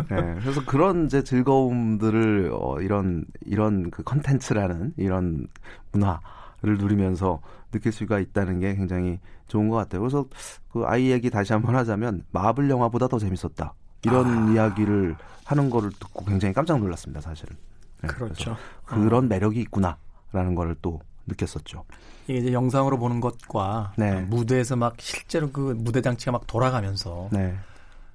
[0.09, 5.49] 네, 그래서 그런 이제 즐거움들을 어, 이런 이런 그 컨텐츠라는 이런
[5.91, 7.41] 문화를 누리면서
[7.73, 10.01] 느낄 수가 있다는 게 굉장히 좋은 것 같아요.
[10.03, 10.27] 그래서
[10.73, 13.75] 그 아이 얘기 다시 한번 하자면 마블 영화보다 더 재밌었다.
[14.05, 14.53] 이런 아.
[14.53, 17.57] 이야기를 하는 거를 듣고 굉장히 깜짝 놀랐습니다, 사실은.
[18.03, 18.57] 네, 그렇죠.
[18.85, 19.29] 그런 어.
[19.29, 21.85] 매력이 있구나라는 거를 또 느꼈었죠.
[22.27, 24.21] 이게 이제 영상으로 보는 것과 네.
[24.23, 27.57] 무대에서 막 실제로 그 무대 장치가 막 돌아가면서 네.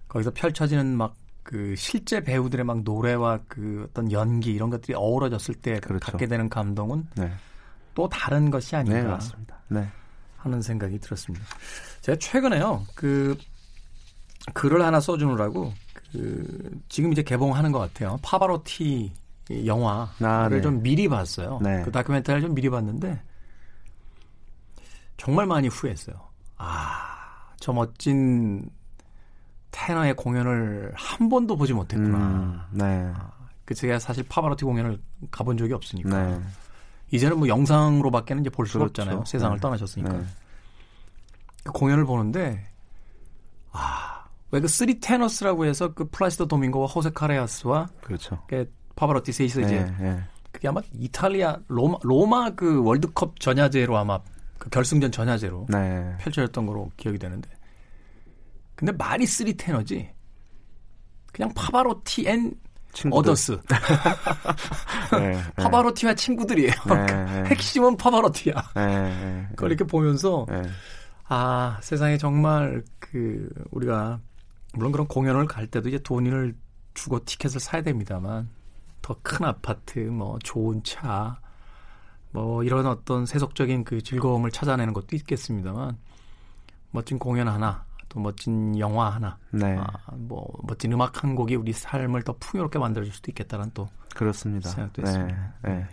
[0.07, 5.79] 거기서 펼쳐지는 막 그 실제 배우들의 막 노래와 그 어떤 연기 이런 것들이 어우러졌을 때
[5.79, 6.11] 그렇죠.
[6.11, 7.31] 갖게 되는 감동은 네.
[7.93, 9.19] 또 다른 것이 아닌가
[9.69, 9.81] 네.
[9.81, 9.87] 네.
[10.37, 11.45] 하는 생각이 들었습니다.
[12.01, 13.37] 제가 최근에요 그
[14.55, 15.71] 글을 하나 써주느라고
[16.11, 19.11] 그 지금 이제 개봉하는 것 같아요 파바로티
[19.49, 20.61] 영화를 아, 네.
[20.61, 21.59] 좀 미리 봤어요.
[21.61, 21.81] 네.
[21.83, 23.21] 그 다큐멘터리를 좀 미리 봤는데
[25.17, 26.15] 정말 많이 후회했어요.
[26.57, 28.69] 아, 저 멋진
[29.71, 32.17] 테너의 공연을 한 번도 보지 못했구나.
[32.17, 33.11] 음, 네.
[33.15, 33.31] 아,
[33.65, 34.99] 그 제가 사실 파바로티 공연을
[35.31, 36.41] 가본 적이 없으니까 네.
[37.11, 39.01] 이제는 뭐 영상으로밖에는 이제 볼 수가 그렇죠.
[39.03, 39.25] 없잖아요.
[39.25, 39.61] 세상을 네.
[39.61, 40.13] 떠나셨으니까.
[40.13, 40.25] 네.
[41.63, 42.67] 그 공연을 보는데
[43.71, 48.41] 아, 왜 그 Three Tenors라고 해서 그 플라시도 도밍고와 호세 카레라스와 그렇죠.
[48.95, 50.23] 파바로티 셋이서 네, 이제 네.
[50.51, 54.19] 그게 아마 이탈리아 로마 로마 그 월드컵 전야제로 아마
[54.57, 56.15] 그 결승전 전야제로 네.
[56.19, 57.49] 펼쳐졌던 거로 기억이 되는데
[58.75, 60.09] 근데 말이 three 테너지
[61.31, 62.53] 그냥 파바로티 and
[62.93, 63.31] 친구들.
[63.31, 63.59] others
[65.11, 65.43] 네, 네.
[65.57, 66.71] 파바로티와 친구들이에요.
[66.87, 68.53] 네, 핵심은 파바로티야.
[69.49, 70.45] 그걸 이렇게 보면서
[71.27, 74.21] 아 세상에 정말 그 우리가
[74.73, 76.55] 물론 그런 공연을 갈 때도 이제 돈을
[76.93, 78.49] 주고 티켓을 사야 됩니다만
[79.05, 81.39] 더 큰 아파트, 뭐 좋은 차,
[82.31, 85.95] 뭐 이런 어떤 세속적인 그 즐거움을 찾아내는 것도 있겠습니다만
[86.89, 89.77] 멋진 공연 하나, 또 멋진 영화 하나, 네.
[89.77, 89.85] 아,
[90.15, 94.71] 뭐 멋진 음악 한 곡이 우리 삶을 더 풍요롭게 만들어줄 수도 있겠다는 또 그렇습니다.
[94.71, 95.07] 생각도 네.
[95.07, 95.53] 했습니다.
[95.61, 95.69] 네.
[95.75, 95.87] 네.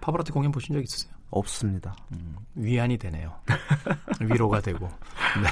[0.00, 1.12] 파브라티 공연 보신 적 있으세요?
[1.30, 1.94] 없습니다.
[2.10, 3.32] 음, 위안이 되네요.
[4.20, 4.88] 위로가 되고.
[4.88, 5.48] 네.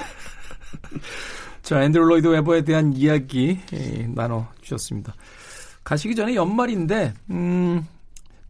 [1.63, 5.15] 자, 앤드루 로이드 웨버에 대한 이야기 예, 나눠주셨습니다.
[5.89, 7.87] 가시기 전에 연말인데, 음,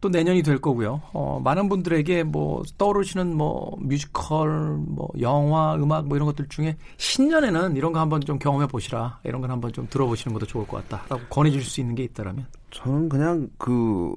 [0.01, 1.01] 또 내년이 될 거고요.
[1.13, 7.77] 어, 많은 분들에게 뭐 떠오르시는 뭐 뮤지컬, 뭐 영화, 음악 뭐 이런 것들 중에 신년에는
[7.77, 9.19] 이런 거 한번 좀 경험해 보시라.
[9.23, 12.45] 이런 걸 한번 좀 들어보시는 것도 좋을 것 같다라고 권해 주실 수 있는 게 있다라면.
[12.71, 14.13] 저는 그냥 그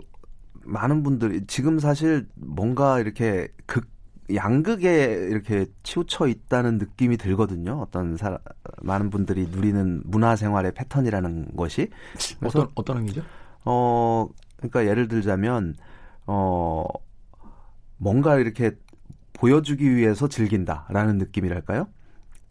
[0.65, 3.92] 많은 분들이 지금 사실 뭔가 이렇게 극
[4.35, 7.81] 양극에 이렇게 치우쳐 있다는 느낌이 들거든요.
[7.81, 8.39] 어떤 사람,
[8.83, 11.91] 많은 분들이 누리는 문화 생활의 패턴이라는 것이.
[12.43, 13.23] 어떤 어떤 의미죠?
[13.65, 15.75] 어, 그러니까 예를 들자면
[16.27, 16.85] 어
[17.99, 18.73] 뭔가 이렇게
[19.33, 21.89] 보여주기 위해서 즐긴다라는 느낌이랄까요?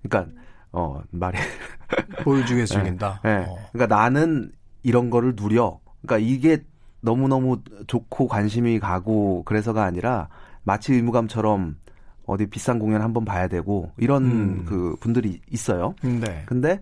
[0.01, 0.31] 그러니까
[0.71, 1.37] 어 말이
[2.23, 3.21] 보여주기 위해서 즐긴다.
[3.23, 3.45] 네, 네.
[3.47, 3.57] 어.
[3.71, 4.51] 그러니까 나는
[4.83, 5.79] 이런 거를 누려.
[6.01, 6.63] 그러니까 이게
[7.01, 10.29] 너무 너무 좋고 관심이 가고 그래서가 아니라
[10.63, 11.77] 마치 의무감처럼
[12.25, 14.65] 어디 비싼 공연 한번 봐야 되고 이런 음.
[14.65, 15.95] 그 분들이 있어요.
[16.01, 16.43] 네.
[16.45, 16.79] 근데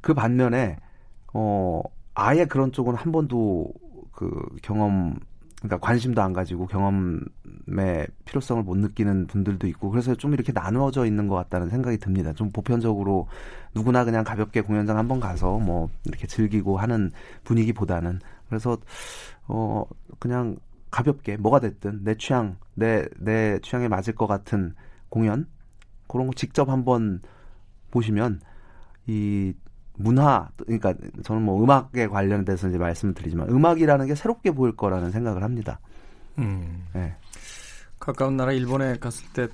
[0.00, 0.76] 그 반면에
[1.32, 1.82] 어
[2.14, 3.72] 아예 그런 쪽은 한 번도
[4.12, 4.30] 그
[4.62, 5.18] 경험
[5.64, 11.26] 그러니까 관심도 안 가지고 경험의 필요성을 못 느끼는 분들도 있고 그래서 좀 이렇게 나누어져 있는
[11.26, 12.34] 것 같다는 생각이 듭니다.
[12.34, 13.28] 좀 보편적으로
[13.74, 17.10] 누구나 그냥 가볍게 공연장 한번 가서 뭐 이렇게 즐기고 하는
[17.44, 18.76] 분위기보다는 그래서
[19.48, 19.84] 어
[20.18, 20.56] 그냥
[20.94, 24.76] 가볍게 뭐가 됐든 내 취향 내 내 취향에 맞을 것 같은
[25.08, 25.48] 공연
[26.06, 27.20] 그런 거 직접 한번
[27.90, 28.40] 보시면
[29.08, 29.54] 이
[29.96, 35.42] 문화 그러니까 저는 뭐 음악에 관련돼서 이제 말씀을 드리지만 음악이라는 게 새롭게 보일 거라는 생각을
[35.42, 35.80] 합니다.
[36.38, 36.86] 음.
[36.92, 37.16] 네.
[37.98, 39.48] 가까운 나라 일본에 갔을 때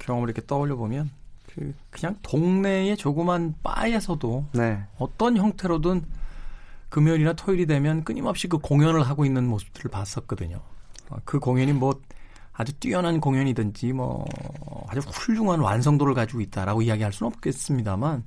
[0.00, 1.08] 경험을 이렇게 떠올려 보면
[1.54, 4.82] 그 그냥 동네의 조그만 바에서도 네.
[4.98, 6.02] 어떤 형태로든
[6.88, 10.60] 금요일이나 토요일이 되면 끊임없이 그 공연을 하고 있는 모습들을 봤었거든요.
[11.24, 12.00] 그 공연이 뭐
[12.52, 14.24] 아주 뛰어난 공연이든지 뭐
[14.88, 18.24] 아주 훌륭한 완성도를 가지고 있다라고 이야기할 수는 없겠습니다만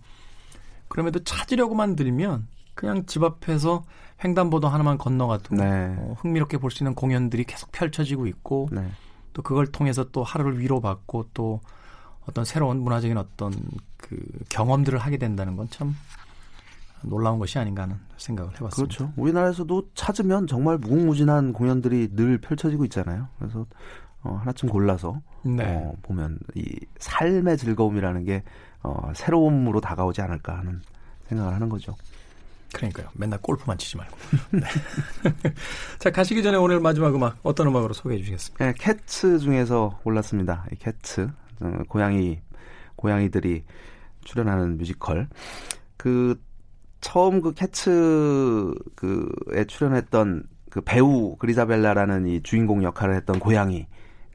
[0.87, 3.83] 그럼에도 찾으려고만 들면 그냥 집 앞에서
[4.23, 5.95] 횡단보도 하나만 건너가도 네.
[5.97, 8.89] 어, 흥미롭게 볼 수 있는 공연들이 계속 펼쳐지고 있고 네.
[9.33, 11.61] 또 그걸 통해서 또 하루를 위로받고 또
[12.27, 13.53] 어떤 새로운 문화적인 어떤
[13.97, 14.17] 그
[14.49, 15.95] 경험들을 하게 된다는 건 참
[17.03, 18.75] 놀라운 것이 아닌가 하는 생각을 해봤습니다.
[18.75, 19.13] 그렇죠.
[19.15, 23.27] 우리나라에서도 찾으면 정말 무궁무진한 공연들이 늘 펼쳐지고 있잖아요.
[23.39, 23.65] 그래서
[24.23, 25.63] 어, 하나쯤 골라서 네.
[25.65, 28.43] 어, 보면 이 삶의 즐거움이라는 게
[28.83, 30.81] 어, 새로움으로 다가오지 않을까 하는
[31.27, 31.95] 생각을 하는 거죠.
[32.73, 33.09] 그러니까요.
[33.13, 34.17] 맨날 골프만 치지 말고.
[34.51, 34.61] 네.
[35.99, 38.65] 자, 가시기 전에 오늘 마지막 음악 어떤 음악으로 소개해 주시겠습니까?
[38.65, 40.65] 네, 캣츠 중에서 골랐습니다.
[40.71, 41.29] 이 캣츠
[41.61, 42.39] 어, 고양이
[42.95, 43.63] 고양이들이
[44.23, 45.27] 출연하는 뮤지컬.
[45.97, 46.39] 그
[47.01, 53.87] 처음 그 캣츠 그에 출연했던 그 배우 그리자벨라라는 이 주인공 역할을 했던 고양이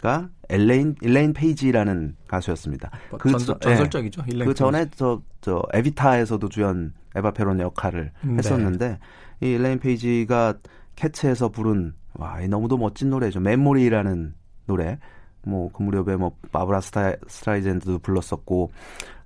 [0.03, 2.91] 가 엘레인 일레인 페이지라는 가수였습니다.
[3.19, 4.23] 그 전설, 전설적이죠.
[4.33, 8.35] 예, 그 전에 저 저 에비타에서도 주연 에바 페론 역할을 네.
[8.35, 8.99] 했었는데
[9.41, 10.55] 이 일레인 페이지가
[10.97, 13.39] 캐츠에서 부른 와, 이 너무도 멋진 노래죠.
[13.41, 14.35] 메모리라는
[14.67, 14.99] 노래.
[15.45, 18.73] 뭐 그 무렵에 뭐 바브라 스타, 스트라이젠드도 불렀었고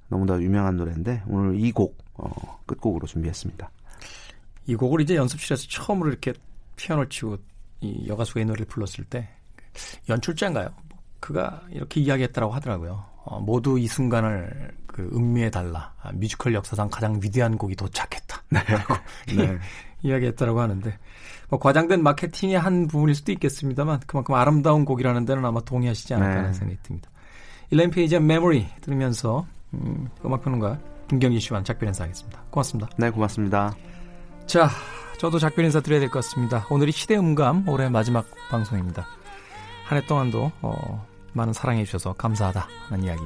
[0.09, 3.71] 너무나 유명한 노래인데 오늘 이 곡 어, 끝곡으로 준비했습니다.
[4.67, 6.33] 이 곡을 이제 연습실에서 처음으로 이렇게
[6.77, 7.39] 피아노를 치고
[7.81, 9.29] 이 여가수의 노래를 불렀을 때
[10.09, 10.71] 연출자인가요?
[11.19, 13.05] 그가 이렇게 이야기했다라고 하더라고요.
[13.25, 15.95] 어, 모두 이 순간을 그 음미해 달라.
[16.03, 18.43] 아, 뮤지컬 역사상 가장 위대한 곡이 도착했다.
[18.51, 18.61] 네.
[19.37, 19.59] 네.
[20.03, 20.99] 이야기했다라고 하는데
[21.51, 26.53] 뭐 과장된 마케팅의 한 부분일 수도 있겠습니다만 그만큼 아름다운 곡이라는 데는 아마 동의하시지 않을까 하는
[26.53, 26.53] 네.
[26.55, 27.11] 생각이 듭니다.
[27.71, 30.79] 일레인 페이지의 메모리 들으면서 음, 음악평론가
[31.11, 32.41] 김경진 씨와 작별 인사하겠습니다.
[32.51, 32.89] 고맙습니다.
[32.97, 33.75] 네, 고맙습니다.
[34.47, 34.71] 자,
[35.19, 36.67] 저도 작별 인사 드려야 될 것 같습니다.
[36.71, 39.07] 오늘이 시대음감 올해 마지막 방송입니다.
[39.87, 43.23] 한 해 동안도 어, 많은 사랑해 주셔서 감사하다 하는 이야기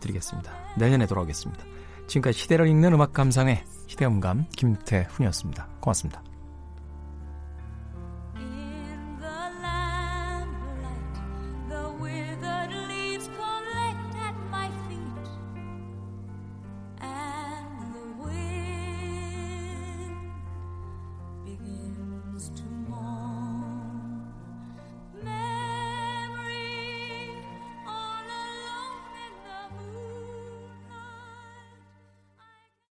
[0.00, 0.52] 드리겠습니다.
[0.78, 1.64] 내년에 돌아오겠습니다.
[2.08, 5.68] 지금까지 시대를 읽는 음악 감상의 시대음감 김태훈이었습니다.
[5.80, 6.27] 고맙습니다.